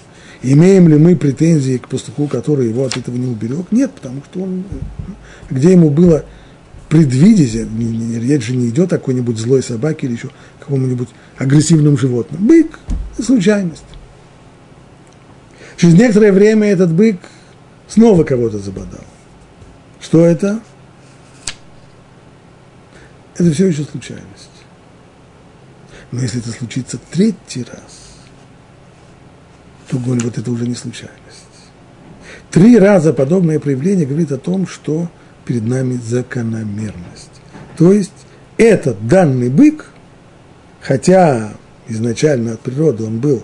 [0.42, 3.70] Имеем ли мы претензии к пастуху, который его от этого не уберег?
[3.70, 4.64] Нет, потому что он,
[5.50, 6.24] где ему было
[6.88, 12.44] предвидеть, речь же не идет о какой-нибудь злой собаке или еще какому-нибудь агрессивному животному.
[12.44, 12.80] Бык–
[13.22, 13.84] случайность.
[15.82, 17.16] Через некоторое время этот бык
[17.88, 19.02] снова кого-то забодал.
[20.00, 20.60] Что это?
[23.34, 24.62] Это все еще случайность.
[26.12, 28.20] Но если это случится третий раз,
[29.88, 31.18] то вот это уже не случайность.
[32.52, 35.10] Три раза подобное проявление говорит о том, что
[35.44, 37.40] перед нами закономерность.
[37.76, 38.12] То есть
[38.56, 39.86] этот данный бык,
[40.80, 41.54] хотя
[41.88, 43.42] изначально от природы он был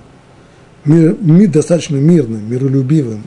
[0.85, 3.25] мир, мир, достаточно мирным, миролюбивым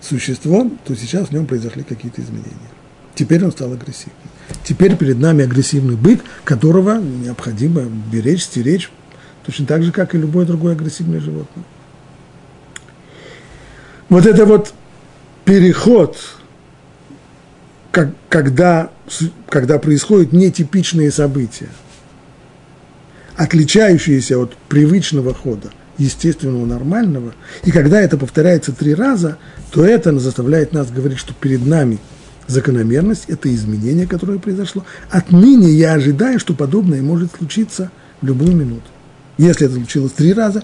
[0.00, 2.70] существом, то сейчас в нем произошли какие-то изменения.
[3.14, 4.16] Теперь он стал агрессивным.
[4.64, 8.90] Теперь перед нами агрессивный бык, которого необходимо беречь, стеречь,
[9.44, 11.64] точно так же, как и любое другое агрессивное животное.
[14.08, 14.74] Вот это вот
[15.44, 16.18] переход,
[17.90, 18.90] как, когда,
[19.48, 21.68] когда происходят нетипичные события,
[23.36, 29.38] отличающиеся от привычного хода– естественного, нормального, и когда это повторяется три раза,
[29.70, 31.98] то это заставляет нас говорить, что перед нами
[32.46, 34.84] закономерность, это изменение, которое произошло.
[35.10, 38.86] Отныне я ожидаю, что подобное может случиться в любую минуту.
[39.38, 40.62] Если это случилось три раза,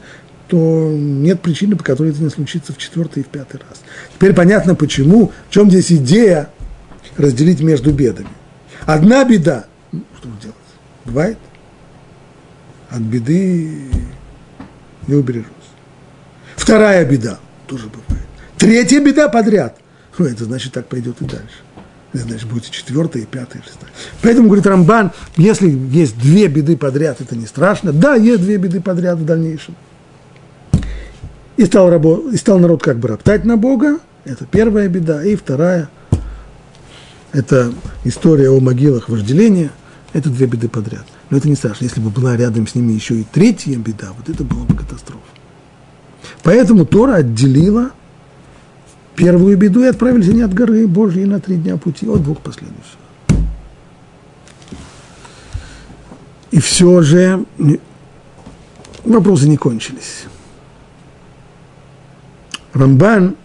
[0.49, 3.81] то нет причины, по которой это не случится в четвертый и в пятый раз.
[4.15, 6.51] Теперь понятно, почему, в чем здесь идея
[7.17, 8.29] разделить между бедами.
[8.85, 10.57] Одна беда, ну, что делать?
[11.05, 11.39] Бывает.
[12.91, 13.91] От беды
[15.07, 15.47] не убережусь.
[16.57, 18.27] Вторая беда тоже бывает.
[18.59, 19.77] Третья беда подряд.
[20.19, 21.63] Ну, это значит, так пойдет и дальше.
[22.13, 23.91] Это значит, будет четвертая, пятая, шестая.
[24.23, 27.93] Поэтому, говорит Рамбан, если есть две беды подряд, это не страшно.
[27.93, 29.77] Да, есть две беды подряд в дальнейшем.
[31.57, 33.99] И стал, рабо, и стал народ как бы роптать на Бога.
[34.25, 35.25] Это первая беда.
[35.25, 35.89] И вторая–
[37.33, 37.73] это
[38.05, 39.71] история о могилах вожделения.
[40.13, 41.05] Это две беды подряд.
[41.31, 41.85] Но это не страшно.
[41.85, 45.21] Если бы была рядом с ними еще и третья беда, вот это было бы катастрофа.
[46.43, 47.91] Поэтому Тора отделила
[49.15, 52.97] первую беду и отправились они от горы Божьей на три дня пути, от двух последующих.
[56.51, 57.45] И все же
[59.05, 60.25] вопросы не кончились.
[62.73, 63.37] Рамбан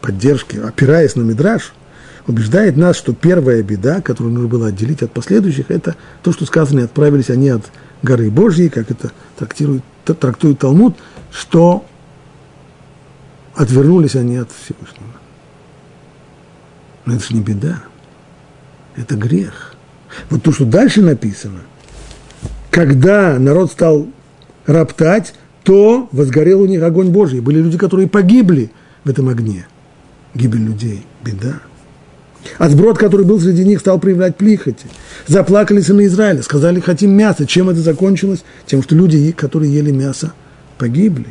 [0.00, 1.72] поддержки, опираясь на Мидраш,
[2.28, 6.84] убеждает нас, что первая беда, которую нужно было отделить от последующих, это то, что сказано,
[6.84, 7.64] отправились они от
[8.02, 10.96] горы Божьей, как это трактирует, трактует Талмуд,
[11.32, 11.84] что
[13.54, 15.08] отвернулись они от Всевышнего.
[17.06, 17.82] Но это же не беда,
[18.94, 19.74] это грех.
[20.28, 21.60] Вот то, что дальше написано,
[22.70, 24.06] когда народ стал
[24.66, 27.40] роптать, то возгорел у них огонь Божий.
[27.40, 28.70] Были люди, которые погибли
[29.04, 29.66] в этом огне.
[30.34, 31.60] Гибель людей– беда.
[32.56, 34.86] А сброд, который был среди них, стал проявлять плихоти.
[35.26, 37.46] Заплакали сыны Израиля, сказали, хотим мясо.
[37.46, 38.44] Чем это закончилось?
[38.66, 40.32] Тем, что люди, которые ели мясо,
[40.78, 41.26] погибли.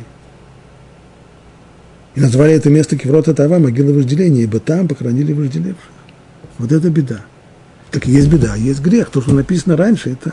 [2.14, 5.90] И назвали это место Кеврота Тава, могила вожделения, ибо там похоронили вожделевших.
[6.58, 7.20] Вот это беда.
[7.90, 9.10] Так есть беда, есть грех.
[9.10, 10.32] То, что написано раньше, это,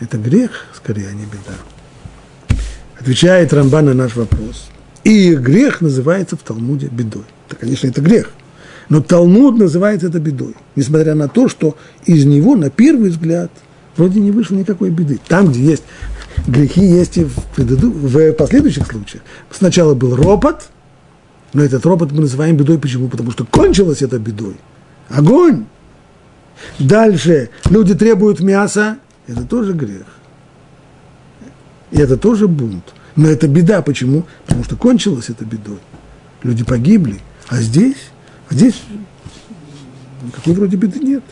[0.00, 2.58] это грех, скорее, а не беда.
[2.98, 4.68] Отвечает Рамбан на наш вопрос.
[5.04, 7.24] И грех называется в Талмуде бедой.
[7.48, 8.30] Это, конечно, это грех–
[8.88, 13.50] но Талмуд называет это бедой, несмотря на то, что из него, на первый взгляд,
[13.96, 15.18] вроде не вышло никакой беды.
[15.26, 15.84] Там, где есть
[16.46, 17.90] грехи, есть и в, предыду...
[17.90, 19.22] в последующих случаях.
[19.50, 20.68] Сначала был ропот,
[21.52, 22.78] но этот ропот мы называем бедой.
[22.78, 23.08] Почему?
[23.08, 24.56] Потому что кончилось это бедой.
[25.08, 25.64] Огонь!
[26.78, 30.06] Дальше люди требуют мяса, это тоже грех.
[31.90, 32.84] И это тоже бунт.
[33.16, 33.82] Но это беда.
[33.82, 34.24] Почему?
[34.46, 35.78] Потому что кончилось это бедой.
[36.42, 37.20] Люди погибли.
[37.48, 38.10] А здесь
[38.50, 38.82] Здесь
[40.22, 41.24] никакой вроде беды нет.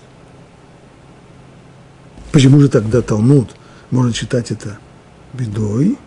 [2.32, 3.50] Почему же тогда Талмуд
[3.90, 4.78] может считать это
[5.34, 5.98] бедой?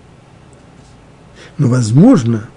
[1.58, 2.50] Но возможно,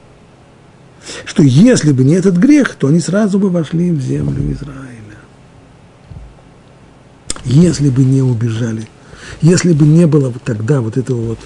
[1.25, 4.99] что если бы не этот грех, то они сразу бы вошли в землю Израиля.
[7.45, 8.89] Если бы не убежали,
[9.41, 11.39] если бы не было тогда вот этого вот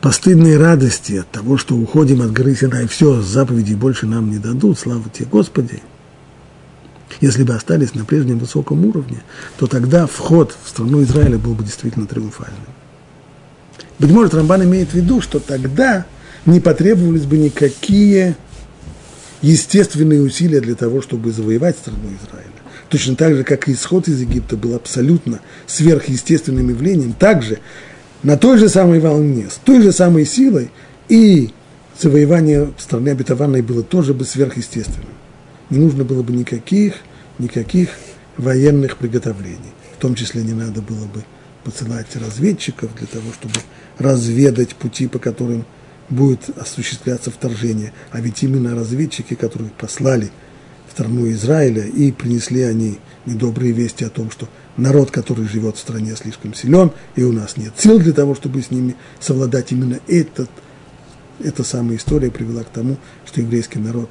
[0.00, 4.78] постыдной радости от того, что уходим от горы Синай, все, заповедей больше нам не дадут,
[4.78, 5.82] слава тебе, Господи–
[7.20, 9.22] если бы остались на прежнем высоком уровне,
[9.58, 12.58] то тогда вход в страну Израиля был бы действительно триумфальным.
[13.98, 16.06] Быть может, Рамбан имеет в виду, что тогда
[16.46, 18.36] не потребовались бы никакие
[19.42, 22.50] естественные усилия для того, чтобы завоевать страну Израиля.
[22.88, 27.58] Точно так же, как и исход из Египта был абсолютно сверхъестественным явлением, также
[28.22, 30.70] на той же самой волне, с той же самой силой,
[31.08, 31.50] и
[31.98, 35.08] завоевание страны обетованной было тоже бы сверхъестественным.
[35.70, 36.94] Не нужно было бы никаких
[37.40, 37.90] никаких
[38.36, 39.72] военных приготовлений.
[39.96, 41.24] В том числе не надо было бы
[41.64, 43.54] посылать разведчиков для того, чтобы
[43.98, 45.64] разведать пути, по которым
[46.08, 47.92] будет осуществляться вторжение.
[48.10, 50.30] А ведь именно разведчики, которые послали
[50.88, 54.48] в страну Израиля, и принесли они недобрые вести о том, что
[54.80, 58.62] народ, который живет в стране, слишком силен, и у нас нет сил для того, чтобы
[58.62, 59.72] с ними совладать.
[59.72, 60.50] Именно этот,
[61.38, 64.10] эта самая история привела к тому, что еврейский народ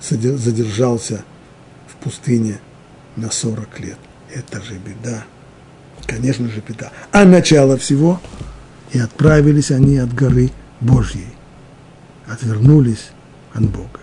[0.00, 1.24] задержался
[2.04, 2.60] пустыне
[3.16, 3.98] на 40 лет.
[4.32, 5.24] Это же беда.
[6.06, 6.92] Конечно же, беда.
[7.10, 8.20] А начало всего,
[8.92, 11.28] и отправились они от горы Божьей.
[12.26, 13.08] Отвернулись
[13.54, 14.00] от Бога.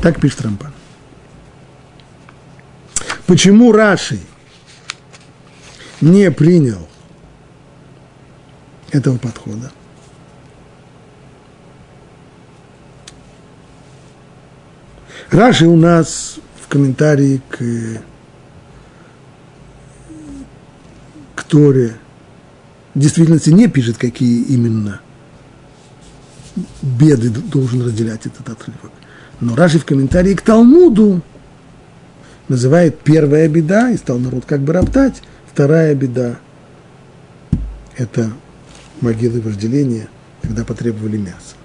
[0.00, 0.72] Так пишет Рамбан.
[3.26, 4.20] Почему Раши
[6.00, 6.86] не принял
[8.90, 9.70] этого подхода?
[15.30, 18.02] Раши у нас в комментарии к,
[21.34, 21.96] к Торе
[22.94, 25.00] в действительности не пишет, какие именно
[26.82, 28.90] беды должен разделять этот отрывок.
[29.40, 31.22] Но Раши в комментарии к Талмуду
[32.48, 35.22] называет первая беда, и стал народ как бы роптать,
[35.58, 36.38] вторая беда–
[37.96, 38.30] это
[39.00, 40.08] могилы вожделения,
[40.40, 41.56] когда потребовали мяса.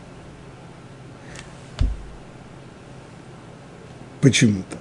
[4.20, 4.80] Почему так?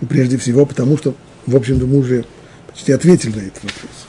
[0.00, 1.14] Ну, прежде всего, потому что,
[1.46, 2.24] в общем-то, мы уже
[2.66, 4.06] почти ответили на этот вопрос.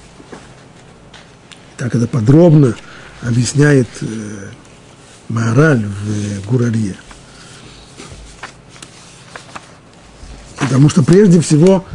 [1.78, 2.76] Так это подробно
[3.22, 4.06] объясняет э,
[5.30, 6.96] Маораль в э, Гурарье.
[10.56, 11.86] Потому что прежде всего,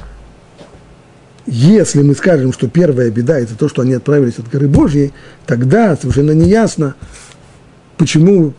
[1.46, 5.12] если мы скажем, что первая беда– это то, что они отправились от горы Божьей,
[5.46, 6.94] тогда совершенно неясно,
[7.96, 8.54] почему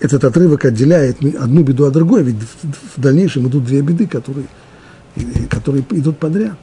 [0.00, 2.36] этот отрывок отделяет одну беду от другой, ведь
[2.96, 4.46] в дальнейшем идут две беды, которые
[5.50, 6.56] которые идут подряд.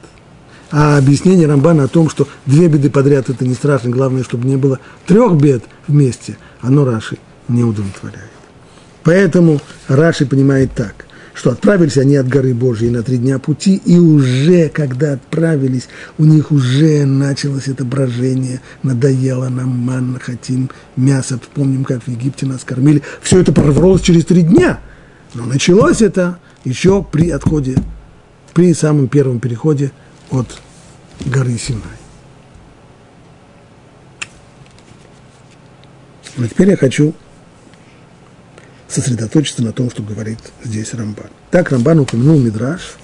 [0.70, 4.56] А объяснение Рамбана о том, что две беды подряд это не страшно, главное, чтобы не
[4.56, 8.30] было трех бед вместе, оно Раши не удовлетворяет.
[9.04, 11.05] Поэтому Раши понимает так,
[11.36, 16.24] что отправились они от горы Божьей на три дня пути, и уже, когда отправились, у
[16.24, 22.64] них уже началось это брожение, надоело нам манна, хотим мясо, помним, как в Египте нас
[22.64, 23.02] кормили.
[23.20, 24.80] Все это прорвалось через три дня,
[25.34, 27.76] но началось это еще при отходе,
[28.54, 29.92] при самом первом переходе
[30.30, 30.58] от
[31.26, 31.82] горы Синай.
[36.38, 37.14] Но теперь я хочу
[38.88, 41.28] сосредоточиться на том, что говорит здесь Рамбан.
[41.50, 42.96] Так Рамбан упомянул Мидраш,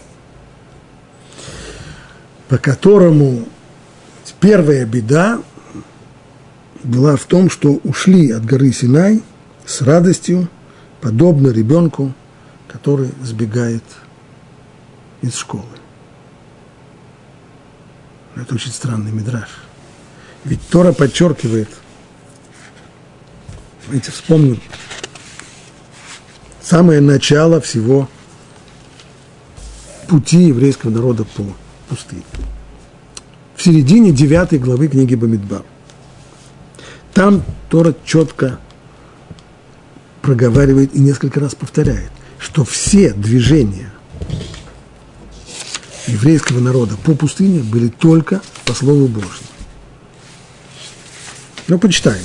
[2.49, 3.47] по которому
[4.41, 5.41] первая беда
[6.83, 9.23] была в том, что ушли от горы Синай
[9.65, 10.49] с радостью,
[11.01, 12.13] подобно ребенку,
[12.69, 13.85] который сбегает
[15.21, 15.65] из школы.
[18.35, 19.49] Это очень странный мидраж.
[20.45, 21.69] Ведь Тора подчеркивает,
[23.89, 24.61] видите, вспомним,
[26.63, 28.09] самое начало всего
[30.09, 31.45] пути еврейского народа по
[31.89, 32.23] пустыне.
[33.57, 35.63] В середине 9 главы книги Бамидбар.
[37.15, 38.59] Там Тора четко
[40.23, 43.93] проговаривает и несколько раз повторяет, что все движения
[46.07, 49.49] еврейского народа по пустыне были только по Слову Божьему.
[51.69, 52.25] Ну, почитаем.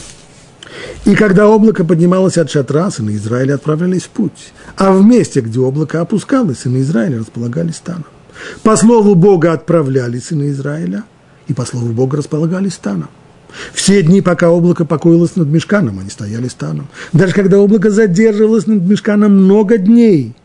[1.05, 4.53] И когда облако поднималось от шатра, сыны Израиля отправлялись в путь.
[4.75, 8.05] А в месте, где облако опускалось, сыны Израиля располагались станом.
[8.63, 11.03] По слову Бога отправлялись сыны Израиля,
[11.47, 13.09] и по слову Бога располагались станом.
[13.73, 16.87] Все дни, пока облако покоилось над мешканом, они стояли станом.
[17.13, 20.35] Даже когда облако задерживалось над мешканом много дней,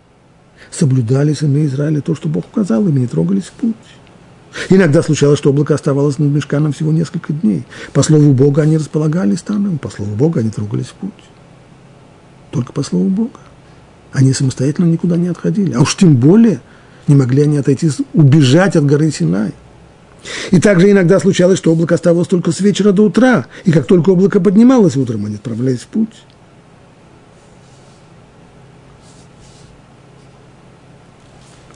[0.71, 3.75] соблюдали сыны Израиля то, что Бог указал и не трогались в путь.
[4.69, 7.65] Иногда случалось, что облако оставалось над мешканом всего несколько дней.
[7.93, 11.11] По слову Бога они располагались станом, по слову Бога они трогались в путь.
[12.51, 13.41] Только по слову Бога.
[14.13, 15.73] Они самостоятельно никуда не отходили.
[15.73, 16.61] А уж тем более
[17.09, 19.53] не могли они отойти, убежать от горы Синай.
[20.51, 24.11] И также иногда случалось, что облако оставалось только с вечера до утра, и как только
[24.11, 26.23] облако поднималось утром, они отправлялись в путь.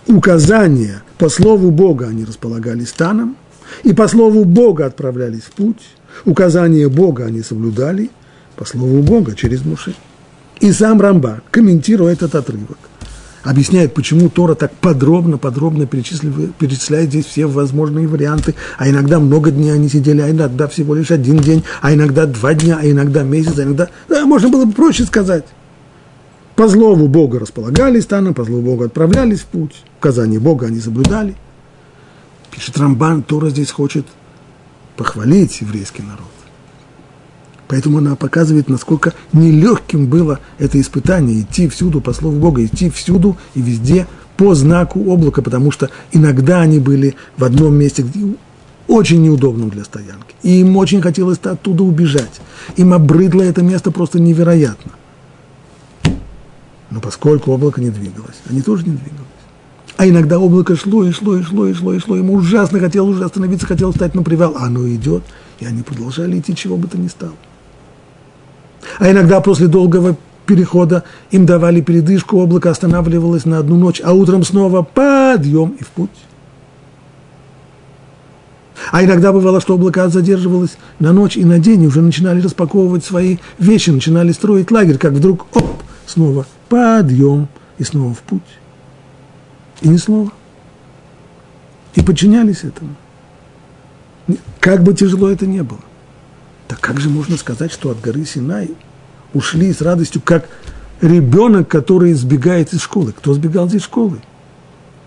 [0.07, 3.37] Указания по слову Бога они располагали станом,
[3.83, 5.83] и по слову Бога отправлялись в путь.
[6.25, 8.11] Указания Бога они соблюдали,
[8.57, 9.95] по слову Бога через Муше.
[10.61, 12.79] И сам Рамба, комментируя этот отрывок,
[13.43, 19.51] объясняет, почему Тора так подробно, подробно перечисляет, перечисляет здесь все возможные варианты, а иногда много
[19.51, 23.23] дней они сидели, а иногда всего лишь один день, а иногда два дня, а иногда
[23.23, 23.89] месяц, а иногда...
[24.09, 25.45] Да, можно было бы проще сказать.
[26.57, 29.85] По злову Бога располагались станом, по злову Бога отправлялись в путь.
[29.99, 31.37] Указания Бога они соблюдали.
[32.51, 34.07] Пишет Рамбан, Тора здесь хочет
[34.97, 36.21] похвалить еврейский народ.
[37.69, 43.37] Поэтому она показывает, насколько нелегким было это испытание, идти всюду по слову Бога, идти всюду
[43.55, 44.07] и везде
[44.39, 48.07] по знаку облака, потому что иногда они были в одном месте,
[48.89, 50.35] очень неудобным для стоянки.
[50.43, 52.41] И им очень хотелось оттуда убежать.
[52.77, 54.93] Им обрыдло это место просто невероятно.
[56.97, 59.27] Но поскольку облако не двигалось, они тоже не двигалось.
[59.99, 62.17] А иногда облако шло и шло, и шло, и шло, и шло.
[62.17, 64.55] Ему ужасно хотелось уже остановиться, хотел встать на привал.
[64.57, 65.23] А оно идет,
[65.61, 67.35] и они продолжали идти, чего бы то ни стало.
[68.99, 74.43] А иногда после долгого перехода им давали передышку, облако останавливалось на одну ночь, а утром
[74.43, 76.09] снова подъем и в путь.
[78.91, 83.05] А иногда бывало, что облако задерживалось на ночь и на день, и уже начинали распаковывать
[83.05, 87.49] свои вещи, начинали строить лагерь, как вдруг, оп, снова подъем
[87.79, 88.43] и снова в путь.
[89.83, 90.33] И ни слова.
[91.95, 92.95] И подчинялись этому.
[94.61, 95.81] Как бы тяжело это не было.
[96.69, 98.71] Так как же можно сказать, что от горы Синай
[99.33, 100.49] ушли с радостью, как
[101.01, 103.13] ребенок, который сбегает из школы?
[103.13, 104.19] Кто сбегал из школы?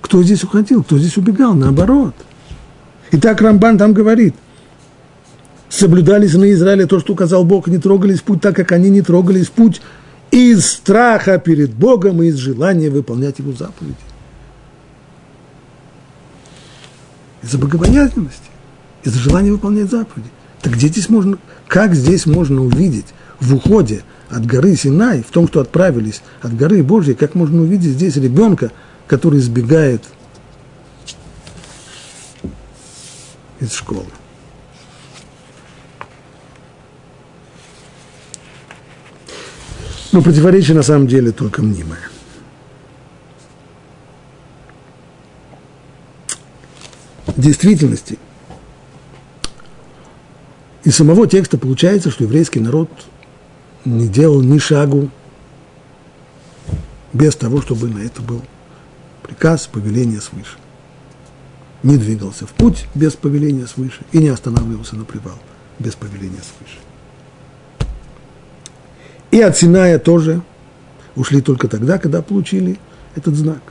[0.01, 0.83] Кто здесь уходил?
[0.83, 1.53] Кто здесь убегал?
[1.53, 2.15] Наоборот.
[3.11, 4.35] И так Рамбан там говорит.
[5.67, 9.01] Соблюдались на Израиле то, что указал Бог, не трогались в путь так, как они не
[9.01, 9.81] трогались в путь
[10.31, 13.95] из страха перед Богом и из желания выполнять Его заповеди.
[17.41, 18.49] Из-за богобоязненности,
[19.03, 20.29] из-за желания выполнять заповеди.
[20.61, 23.07] Так где здесь можно, как здесь можно увидеть
[23.39, 27.93] в уходе от горы Синай, в том, что отправились от горы Божьей, как можно увидеть
[27.93, 28.71] здесь ребенка,
[29.07, 30.03] который сбегает
[33.59, 34.05] из школы.
[40.11, 42.09] Но противоречие на самом деле только мнимое.
[47.27, 48.17] В действительности,
[50.83, 52.89] из самого текста получается, что еврейский народ
[53.85, 55.09] не делал ни шагу
[57.13, 58.41] без того, чтобы на это был
[59.21, 60.57] приказ, повеление свыше.
[61.83, 65.37] Не двигался в путь без повеления свыше и не останавливался на привал
[65.77, 66.77] без повеления свыше.
[69.31, 70.41] И от Синая тоже
[71.15, 72.79] ушли только тогда, когда получили
[73.15, 73.61] этот знак.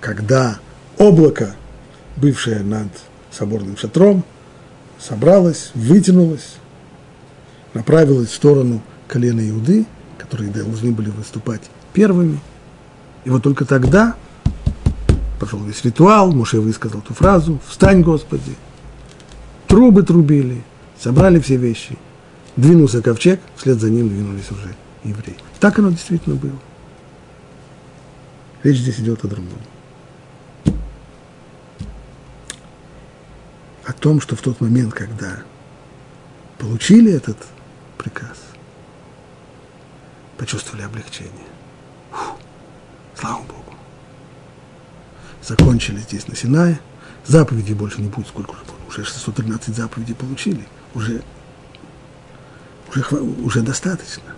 [0.00, 0.58] Когда
[0.96, 1.54] облако,
[2.16, 2.88] бывшее над
[3.30, 4.24] соборным шатром,
[4.98, 6.56] собралось, вытянулось,
[7.74, 9.86] направилось в сторону колена Иуды,
[10.18, 12.40] которые должны были выступать первыми.
[13.24, 14.16] И вот только тогда
[15.38, 18.56] пошел весь ритуал, Муше высказал ту фразу «Встань, Господи!»
[19.68, 20.62] Трубы трубили,
[20.98, 21.96] собрали все вещи.
[22.58, 25.36] Двинулся ковчег, вслед за ним двинулись уже евреи.
[25.60, 26.58] Так оно действительно было.
[28.64, 29.60] Речь здесь идет о другом.
[33.84, 35.44] О том, что в тот момент, когда
[36.58, 37.36] получили этот
[37.96, 38.36] приказ,
[40.36, 41.32] почувствовали облегчение.
[42.10, 42.32] Фу,
[43.14, 43.72] слава Богу.
[45.44, 46.80] Закончили здесь на Синае.
[47.24, 48.88] Заповедей больше не будет, сколько уже было.
[48.88, 50.66] Уже 613 заповедей получили.
[50.96, 51.22] Уже,
[52.90, 53.04] уже,
[53.44, 54.34] уже достаточно.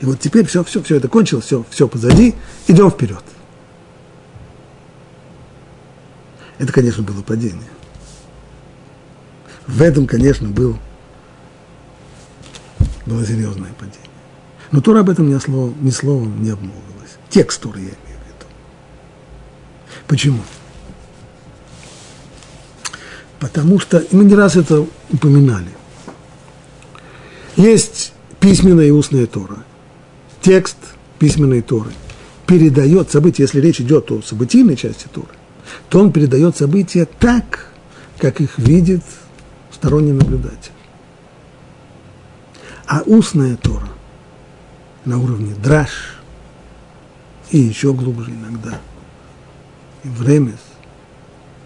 [0.00, 2.34] И вот теперь все, все, все это кончилось, все, все позади,
[2.68, 3.22] идем вперед.
[6.58, 7.68] Это, конечно, было падение.
[9.66, 10.78] В этом, конечно, был,
[13.06, 13.98] было серьезное падение.
[14.70, 17.16] Но Тора об этом ни, словом, ни словом не обмолвилась.
[17.28, 18.46] Текст Торы я имею в виду.
[20.06, 20.40] Почему?
[23.38, 25.70] Потому что, мы не раз это упоминали,
[27.58, 29.64] есть письменная и устная Тора
[30.40, 30.76] текст
[31.18, 31.90] письменной Торы
[32.46, 35.28] передает события, если речь идет о событийной части Торы,
[35.90, 37.72] то он передает события так,
[38.18, 39.02] как их видит
[39.72, 40.72] сторонний наблюдатель.
[42.86, 43.88] А устная Тора
[45.04, 46.16] на уровне драж
[47.50, 48.80] и еще глубже иногда,
[50.04, 50.60] и в ремес,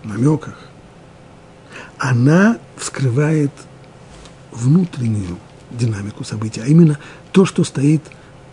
[0.04, 0.58] намеках,
[1.98, 3.52] она вскрывает
[4.52, 5.36] внутреннюю
[5.78, 6.98] динамику событий, а именно
[7.32, 8.02] то, что стоит–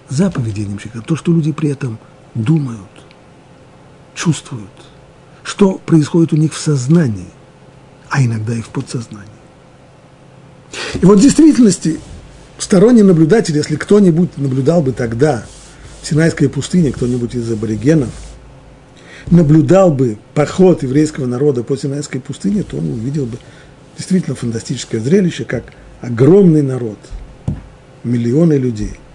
[0.09, 1.99] заповеди ямщика, то, что люди при этом
[2.35, 2.79] думают,
[4.15, 4.69] чувствуют,
[5.43, 7.29] что происходит у них в сознании,
[8.09, 9.29] а иногда и в подсознании.
[11.01, 11.99] И вот в действительности
[12.57, 15.45] сторонний наблюдатель, если кто-нибудь наблюдал бы тогда
[16.01, 18.09] в Синайской пустыне, кто-нибудь из аборигенов,
[19.27, 23.37] наблюдал бы поход еврейского народа по Синайской пустыне, то он увидел бы
[23.97, 25.65] действительно фантастическое зрелище, как
[26.01, 26.99] огромный народ,
[28.03, 28.93] миллионы людей–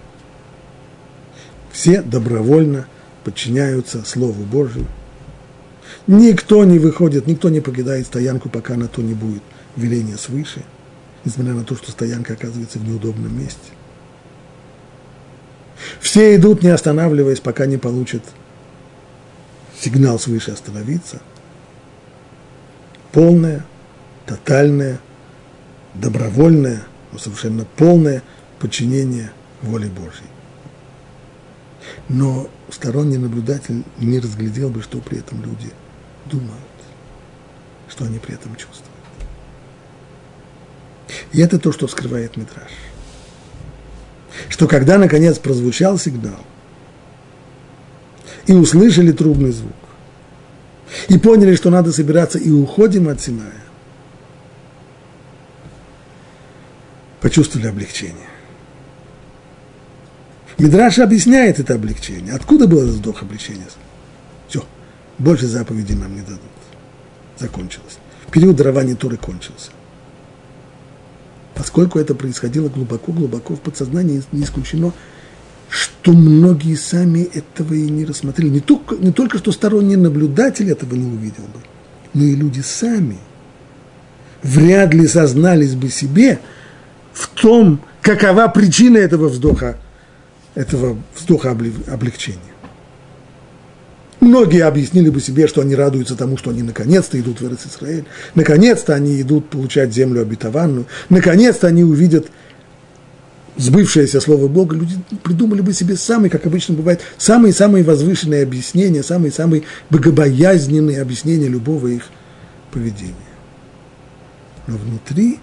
[1.75, 2.87] все добровольно
[3.25, 4.87] подчиняются Слову Божьему.
[6.07, 9.43] Никто не выходит, никто не покидает стоянку, пока на то не будет
[9.75, 10.61] веления свыше,
[11.25, 13.71] несмотря на то, что стоянка оказывается в неудобном месте.
[15.99, 18.23] Все идут, не останавливаясь, пока не получат
[19.77, 21.21] сигнал свыше остановиться.
[23.11, 23.65] Полное,
[24.25, 24.99] тотальное,
[25.99, 28.23] добровольное, но совершенно полное
[28.59, 29.31] подчинение
[29.61, 30.29] воле Божьей
[32.09, 35.71] но сторонний наблюдатель не разглядел бы, что при этом люди
[36.25, 36.51] думают,
[37.89, 38.83] что они при этом чувствуют.
[41.31, 42.71] И это то, что скрывает метраж.
[44.49, 46.39] Что когда, наконец, прозвучал сигнал,
[48.47, 49.73] и услышали трубный звук,
[51.07, 53.63] и поняли, что надо собираться, и уходим от Синая,
[57.25, 58.29] почувствовали облегчение.
[60.59, 62.35] Мидраш объясняет это облегчение.
[62.35, 63.65] Откуда было этот вздох облегчения?
[64.47, 64.63] Все,
[65.17, 66.41] больше заповедей нам не дадут.
[67.39, 67.97] Закончилось.
[68.29, 69.71] Период дарования Торы кончился.
[71.55, 74.93] Поскольку это происходило глубоко-глубоко в подсознании, не исключено,
[75.67, 78.49] что многие сами этого и не рассмотрели.
[78.49, 81.59] Не только, не только что сторонний наблюдатель этого не увидел бы,
[82.13, 83.17] но и люди сами
[84.43, 86.39] вряд ли сознались бы себе
[87.15, 89.77] в том, какова причина этого вздоха
[90.53, 92.39] этого вздоха облегчения.
[94.21, 98.95] Многие объяснили бы себе, что они радуются тому, что они наконец-то идут в Израиль, наконец-то
[98.95, 102.27] они идут получать землю обетованную, наконец-то они увидят
[103.57, 109.63] сбывшееся слово Бога, люди придумали бы себе самые, как обычно бывает, самые-самые возвышенные объяснения, самые-самые
[109.89, 112.03] богобоязненные объяснения любого их
[112.71, 113.13] поведения.
[114.67, 115.39] Но внутри,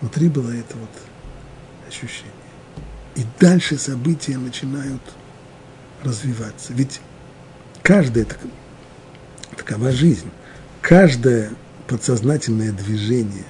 [0.00, 0.90] внутри было это вот
[1.88, 2.32] ощущение.
[3.14, 5.02] И дальше события начинают
[6.02, 6.72] развиваться.
[6.72, 7.00] Ведь
[7.82, 8.26] каждая
[9.56, 10.30] такова жизнь,
[10.80, 11.52] каждое
[11.86, 13.44] подсознательное движение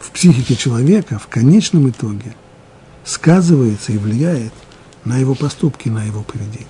[0.00, 2.34] в психике человека в конечном итоге
[3.04, 4.52] сказывается и влияет
[5.04, 6.66] на его поступки, на его поведение.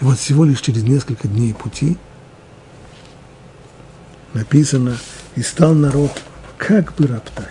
[0.00, 1.98] И вот всего лишь через несколько дней пути
[4.32, 4.96] написано,
[5.40, 6.12] и стал народ
[6.58, 7.46] как бы роптать.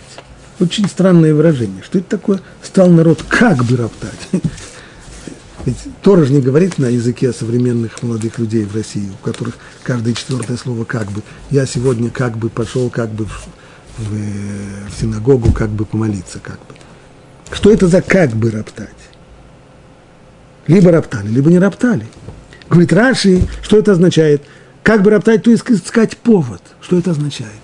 [0.60, 1.82] Очень странное выражение.
[1.82, 2.40] Что это такое?
[2.62, 4.28] Стал народ как бы роптать.
[5.64, 10.14] Ведь Тора же не говорит на языке современных молодых людей в России, у которых каждое
[10.14, 11.22] четвертое слово «как бы».
[11.50, 13.48] Я сегодня как бы пошел как бы в,
[13.98, 16.74] в, в синагогу, как бы помолиться, как бы.
[17.50, 18.88] Что это за как бы роптать?
[20.68, 22.06] Либо роптали, либо не роптали.
[22.68, 24.42] Говорит Раши, что это означает?
[24.84, 26.62] Как бы роптать, то искать повод.
[26.80, 27.59] Что это означает?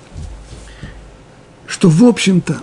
[1.67, 2.61] Что, в общем-то,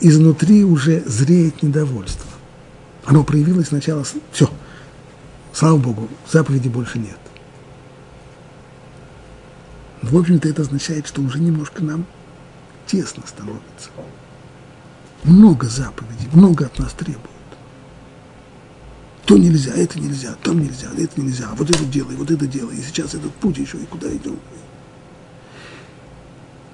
[0.00, 2.30] изнутри уже зреет недовольство.
[3.04, 4.50] Оно проявилось сначала, все,
[5.52, 7.18] слава Богу, заповеди больше нет.
[10.02, 12.06] В общем-то, это означает, что уже немножко нам
[12.86, 13.90] тесно становится.
[15.24, 17.28] Много заповедей, много от нас требуют.
[19.26, 22.82] То нельзя, это нельзя, там нельзя, это нельзя, вот это делай, вот это делай, и
[22.82, 24.36] сейчас этот путь еще, и куда идем.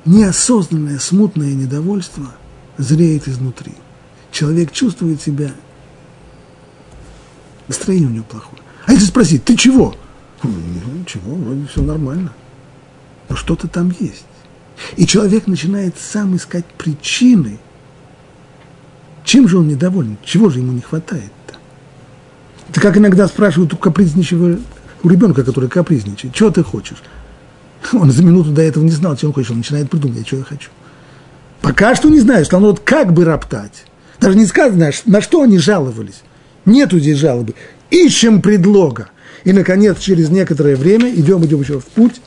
[0.06, 2.26] Неосознанное, смутное недовольство
[2.78, 3.72] зреет изнутри.
[4.30, 5.50] Человек чувствует себя,
[7.66, 8.62] настроение у него плохое.
[8.86, 9.96] А если спросить, ты чего?
[10.44, 10.52] Ну,
[11.06, 12.32] чего, вроде все нормально.
[13.28, 14.26] Но что-то там есть.
[14.96, 17.58] И человек начинает сам искать причины,
[19.24, 21.56] чем же он недоволен, чего же ему не хватает-то.
[22.68, 24.58] Это как иногда спрашивают у капризничего,
[25.02, 27.02] у ребенка, который капризничает, чего ты хочешь?
[27.92, 30.44] Он за минуту до этого не знал, чего он хочет, он начинает придумывать, что я
[30.44, 30.70] хочу.
[31.62, 33.84] Пока что не знаю, что он вот как бы роптать.
[34.20, 36.22] Даже не сказано, на что они жаловались.
[36.64, 37.54] Нету здесь жалобы.
[37.90, 39.08] Ищем предлога.
[39.44, 42.20] И, наконец, через некоторое время идем, идем еще в путь.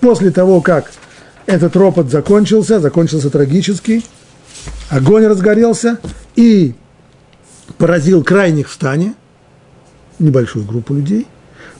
[0.00, 0.92] После того, как
[1.46, 4.02] этот ропот закончился, закончился трагически,
[4.90, 5.98] огонь разгорелся
[6.36, 6.74] и
[7.78, 9.14] поразил крайних в стане,
[10.18, 11.26] небольшую группу людей.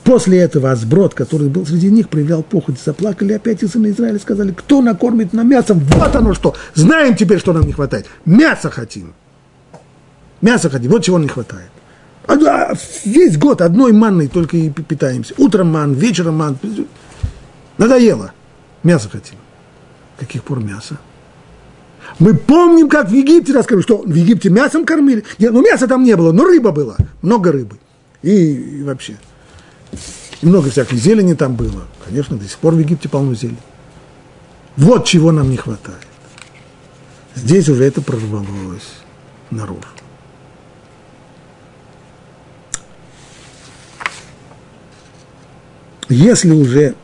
[0.05, 4.51] После этого Азброд, который был среди них, проявлял похоть, заплакали опять и сыны Израиля, сказали,
[4.51, 9.15] кто накормит нам мясом, вот оно что, знаем теперь, что нам не хватает, мясо хотим.
[10.41, 11.71] Мясо хотим, вот чего не хватает.
[12.27, 15.33] А, весь год одной манной только и питаемся.
[15.39, 16.57] Утром ман, вечером ман.
[17.79, 18.31] Надоело.
[18.83, 19.37] Мясо хотим.
[20.19, 20.97] Каких пор мясо?
[22.19, 25.23] Мы помним, как в Египте рассказывали, что в Египте мясом кормили.
[25.39, 26.95] Нет, ну мяса там не было, но рыба была.
[27.23, 27.77] Много рыбы.
[28.21, 29.17] И, и вообще.
[30.41, 31.85] И много всякой зелени там было.
[32.05, 33.57] Конечно, до сих пор в Египте полно зелени.
[34.77, 36.05] Вот чего нам не хватает.
[37.35, 38.93] Здесь уже это прорвалось
[39.49, 39.81] наружу.
[46.07, 46.95] Если уже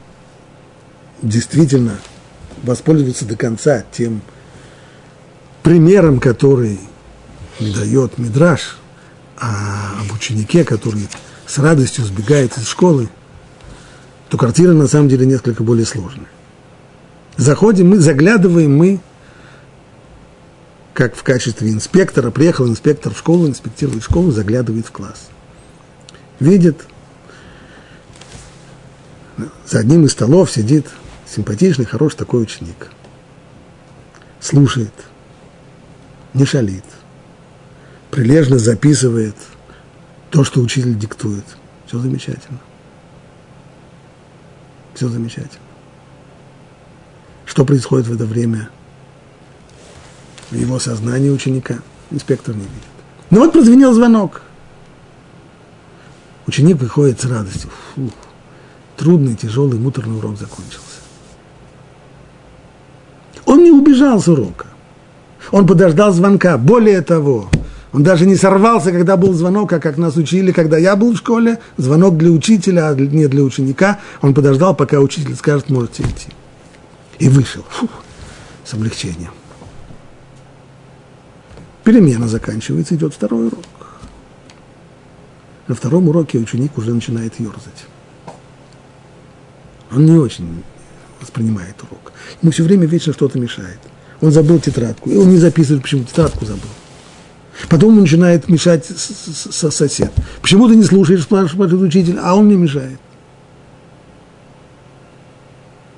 [1.22, 1.98] действительно
[2.64, 4.22] воспользоваться до конца тем
[5.64, 6.80] примером, который
[7.60, 8.78] дает Мидраш,
[9.38, 11.08] а об ученике, который
[11.48, 13.10] с радостью сбегает из школы,
[14.32, 16.30] то картина на самом деле несколько более сложная.
[17.36, 19.02] Заходим мы, заглядываем мы,
[20.94, 25.28] как в качестве инспектора, приехал инспектор в школу, инспектирует школу, заглядывает в класс.
[26.40, 26.86] Видит,
[29.68, 30.88] за одним из столов сидит
[31.28, 32.90] симпатичный, хороший такой ученик.
[34.40, 34.94] Слушает,
[36.34, 36.86] не шалит,
[38.12, 39.36] прилежно записывает
[40.30, 41.46] то, что учитель диктует.
[41.86, 42.60] Все замечательно.
[44.94, 45.62] Все замечательно.
[47.46, 48.70] Что происходит в это время
[50.50, 51.80] в его сознании ученика?
[52.12, 52.74] Инспектор не видит.
[53.30, 54.42] Ну вот прозвенел звонок.
[56.48, 57.70] Ученик выходит с радостью.
[57.96, 58.12] Фух
[59.02, 61.02] трудный, тяжелый, муторный урок закончился.
[63.46, 64.68] Он не убежал с урока.
[65.52, 66.60] Он подождал звонка.
[66.60, 67.50] Более того,
[67.94, 71.18] он даже не сорвался, когда был звонок, а как нас учили, когда я был в
[71.18, 74.00] школе, звонок для учителя, а не для ученика.
[74.22, 76.30] Он подождал, пока учитель скажет, можете идти.
[77.20, 77.66] И вышел.
[77.70, 77.90] Фух,
[78.64, 79.32] с облегчением.
[81.84, 83.66] Перемена заканчивается, идет второй урок.
[85.68, 87.86] На втором уроке ученик уже начинает ерзать.
[89.92, 90.64] Он не очень
[91.20, 92.14] воспринимает урок.
[92.42, 93.80] Ему все время вечно что-то мешает.
[94.22, 96.70] Он забыл тетрадку, и он не записывает, почему тетрадку забыл.
[97.70, 100.12] Потом он начинает мешать со сосед.
[100.42, 103.00] Почему ты не слушаешь, спрашивает учитель, а он мне мешает.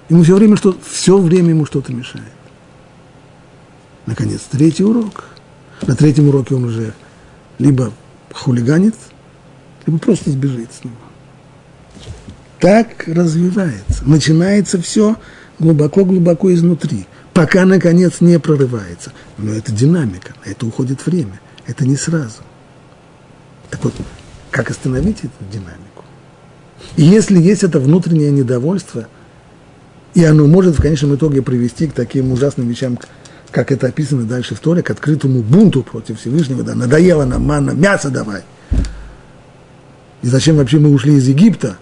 [0.10, 2.26] Ему все время, что, все время ему что-то мешает.
[4.06, 5.26] Наконец, третий урок.
[5.88, 6.94] На третьем уроке он уже
[7.60, 7.92] либо
[8.32, 8.96] хулиганит,
[9.86, 10.96] либо просто сбежит с него
[12.64, 14.06] так развивается.
[14.06, 15.18] Начинается все
[15.60, 19.12] глубоко-глубоко изнутри, пока, наконец, не прорывается.
[19.38, 21.42] Но это динамика, на это уходит время.
[21.66, 22.42] Это не сразу.
[23.70, 23.94] Так вот,
[24.52, 26.04] как остановить эту динамику?
[26.96, 29.08] И если есть это внутреннее недовольство,
[30.14, 33.00] и оно может в конечном итоге привести к таким ужасным вещам,
[33.52, 37.72] как это описано дальше в Торе, к открытому бунту против Всевышнего, да, надоело нам манна,
[37.72, 38.44] мясо давай.
[40.22, 41.78] И зачем вообще мы ушли из Египта?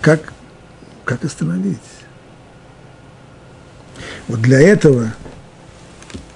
[0.00, 0.32] Как,
[1.04, 1.78] как остановить?
[4.28, 5.12] Вот для этого,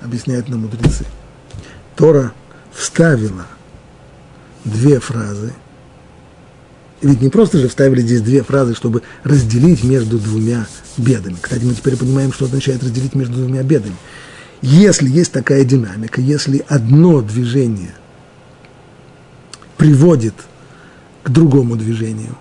[0.01, 1.05] объясняют нам мудрецы,
[1.97, 2.33] Тора
[2.73, 3.47] вставила
[4.65, 5.53] две фразы.
[7.01, 11.37] И ведь не просто же вставили здесь две фразы, чтобы разделить между двумя бедами.
[11.41, 13.97] Кстати, мы теперь понимаем, что означает разделить между двумя бедами.
[14.63, 17.95] Если есть такая динамика, если одно движение
[19.79, 20.35] приводит
[21.23, 22.37] к другому движению,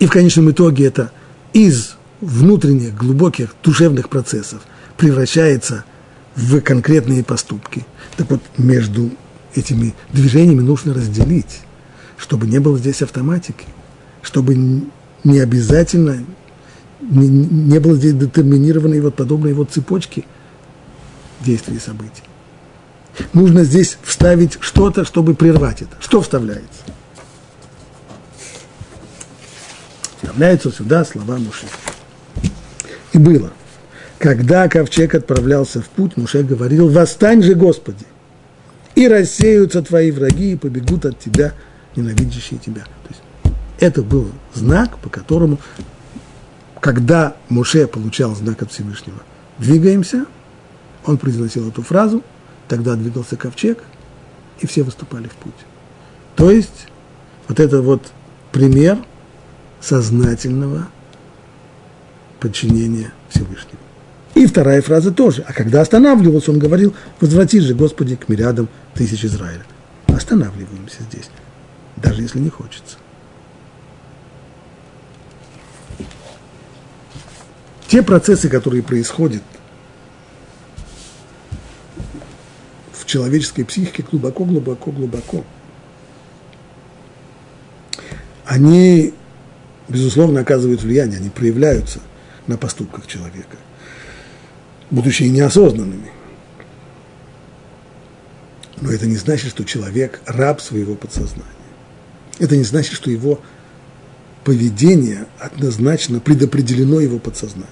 [0.00, 1.12] и в конечном итоге это
[1.52, 4.62] из внутренних, глубоких душевных процессов
[4.96, 5.95] превращается в
[6.60, 7.86] конкретные поступки.
[8.16, 9.10] Так вот, между
[9.54, 11.60] этими движениями нужно разделить,
[12.16, 13.66] чтобы не было здесь автоматики,
[14.22, 14.54] чтобы
[15.24, 16.24] не обязательно,
[17.00, 20.24] не, не было здесь детерминированной вот подобной вот цепочки
[21.40, 22.22] действий и событий.
[23.32, 25.96] Нужно здесь вставить что-то, чтобы прервать это.
[26.00, 26.82] Что вставляется?
[30.20, 31.66] Вставляются сюда слова Муше.
[33.12, 33.52] И было.
[34.18, 38.06] Когда ковчег отправлялся в путь, Муше говорил, «Восстань же, Господи,
[38.94, 41.52] и рассеются твои враги, и побегут от тебя,
[41.94, 42.82] ненавидящие тебя».
[42.82, 43.20] То есть
[43.78, 45.58] это был знак, по которому,
[46.80, 49.18] когда Муше получал знак от Всевышнего,
[49.58, 50.24] двигаемся,
[51.04, 52.22] он произносил эту фразу,
[52.68, 53.82] тогда двигался ковчег,
[54.60, 55.54] и все выступали в путь.
[56.36, 56.88] То есть
[57.48, 58.02] вот это вот
[58.50, 58.98] пример
[59.80, 60.88] сознательного
[62.40, 63.85] подчинения Всевышнему.
[64.36, 65.42] И вторая фраза тоже.
[65.48, 69.64] А когда останавливался, он говорил, возвратись же, Господи, к мириадам тысяч Израиля.
[70.08, 71.30] Останавливаемся здесь,
[71.96, 72.98] даже если не хочется.
[77.88, 79.42] Те процессы, которые происходят
[82.92, 85.46] в человеческой психике глубоко, глубоко, глубоко,
[88.44, 89.14] они,
[89.88, 92.00] безусловно, оказывают влияние, они проявляются
[92.46, 93.56] на поступках человека
[94.90, 96.10] будучи неосознанными.
[98.80, 101.44] Но это не значит, что человек раб своего подсознания.
[102.38, 103.40] Это не значит, что его
[104.44, 107.70] поведение однозначно предопределено его подсознанием.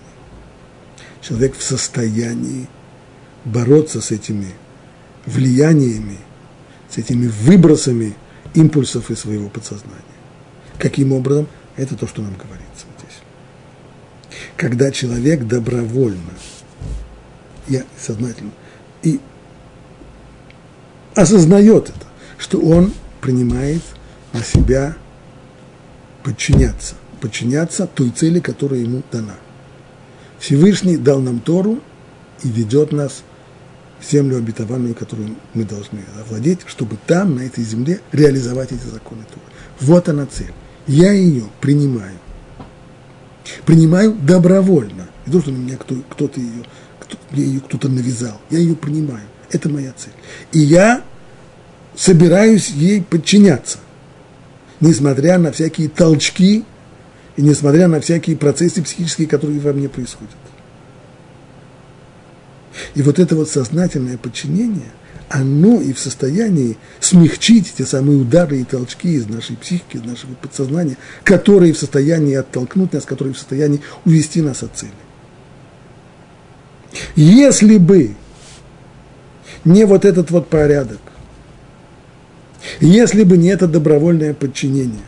[1.20, 2.68] Человек в состоянии
[3.44, 4.52] бороться с этими
[5.26, 6.18] влияниями,
[6.90, 8.14] с этими выбросами
[8.54, 10.00] импульсов из своего подсознания.
[10.78, 11.46] Каким образом?
[11.76, 13.18] Это то, что нам говорится здесь.
[14.56, 16.32] Когда человек добровольно
[17.68, 18.50] я сознательно,
[19.02, 19.20] и
[21.14, 22.06] осознает это,
[22.38, 23.82] что он принимает
[24.32, 24.96] на себя
[26.22, 29.36] подчиняться, подчиняться той цели, которая ему дана.
[30.38, 31.80] Всевышний дал нам Тору
[32.42, 33.22] и ведет нас
[34.00, 39.24] в землю обетованную, которую мы должны овладеть, чтобы там, на этой земле, реализовать эти законы
[39.24, 39.46] Торы.
[39.80, 40.52] Вот она цель.
[40.86, 42.18] Я ее принимаю.
[43.64, 45.06] Принимаю добровольно.
[45.26, 46.64] Не то, что меня кто, кто-то ее
[47.30, 48.40] мне ее кто-то навязал.
[48.50, 49.26] Я ее принимаю.
[49.50, 50.12] Это моя цель.
[50.52, 51.02] И я
[51.96, 53.78] собираюсь ей подчиняться,
[54.80, 56.64] несмотря на всякие толчки
[57.36, 60.34] и несмотря на всякие процессы психические, которые во мне происходят.
[62.94, 64.90] И вот это вот сознательное подчинение,
[65.28, 70.34] оно и в состоянии смягчить те самые удары и толчки из нашей психики, из нашего
[70.34, 74.92] подсознания, которые в состоянии оттолкнуть нас, которые в состоянии увести нас от цели.
[77.16, 78.14] Если бы
[79.64, 81.00] не вот этот вот порядок,
[82.80, 85.04] если бы не это добровольное подчинение,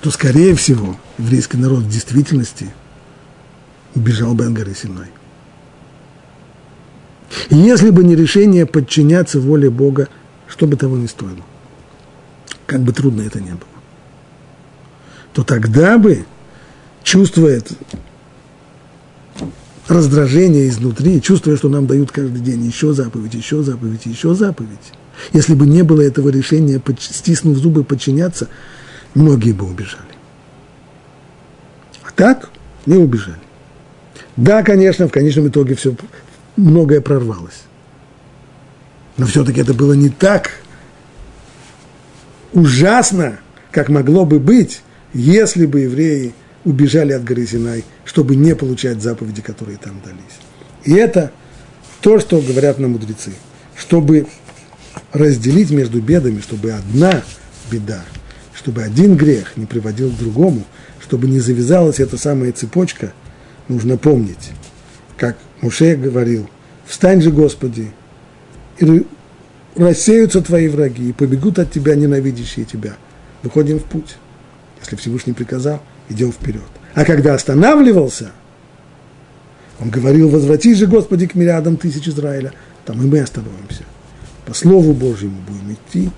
[0.00, 2.72] то, скорее всего, еврейский народ в действительности
[3.94, 5.08] убежал бы от горы Синой.
[7.50, 10.08] И если бы не решение подчиняться воле Бога,
[10.46, 11.42] что бы того ни стоило,
[12.66, 13.60] как бы трудно это ни было,
[15.32, 16.24] то тогда бы
[17.06, 17.70] чувствует
[19.86, 24.92] раздражение изнутри, чувствуя, что нам дают каждый день еще заповедь, еще заповедь, еще заповедь.
[25.32, 28.48] Если бы не было этого решения, стиснув зубы, подчиняться,
[29.14, 30.02] многие бы убежали.
[32.02, 32.50] А так
[32.86, 33.38] не убежали.
[34.36, 35.94] Да, конечно, в конечном итоге все
[36.56, 37.62] многое прорвалось.
[39.16, 40.50] Но все-таки это было не так
[42.52, 43.38] ужасно,
[43.70, 44.82] как могло бы быть,
[45.14, 46.34] если бы евреи–
[46.66, 50.20] убежали от горы Синай, чтобы не получать заповеди, которые там дались.
[50.84, 51.30] И это
[52.00, 53.32] то, что говорят нам мудрецы,
[53.76, 54.26] чтобы
[55.12, 57.22] разделить между бедами, чтобы одна
[57.70, 58.04] беда,
[58.52, 60.64] чтобы один грех не приводил к другому,
[61.00, 63.12] чтобы не завязалась эта самая цепочка,
[63.68, 64.50] нужно помнить,
[65.16, 66.50] как Муше говорил,
[66.84, 67.92] встань же, Господи,
[68.78, 69.06] и
[69.76, 72.96] рассеются твои враги, и побегут от тебя ненавидящие тебя.
[73.44, 74.16] Выходим в путь.
[74.80, 76.62] Если Всевышний приказал, идем вперед.
[76.94, 78.32] А когда останавливался,
[79.80, 82.52] он говорил, возвратись же, Господи, к мириадам тысяч Израиля,
[82.84, 83.84] там и мы остановимся.
[84.46, 86.10] По Слову Божьему будем идти,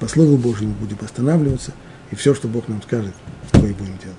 [0.00, 1.72] по Слову Божьему будем останавливаться,
[2.10, 3.14] и все, что Бог нам скажет,
[3.52, 4.13] то и будем делать.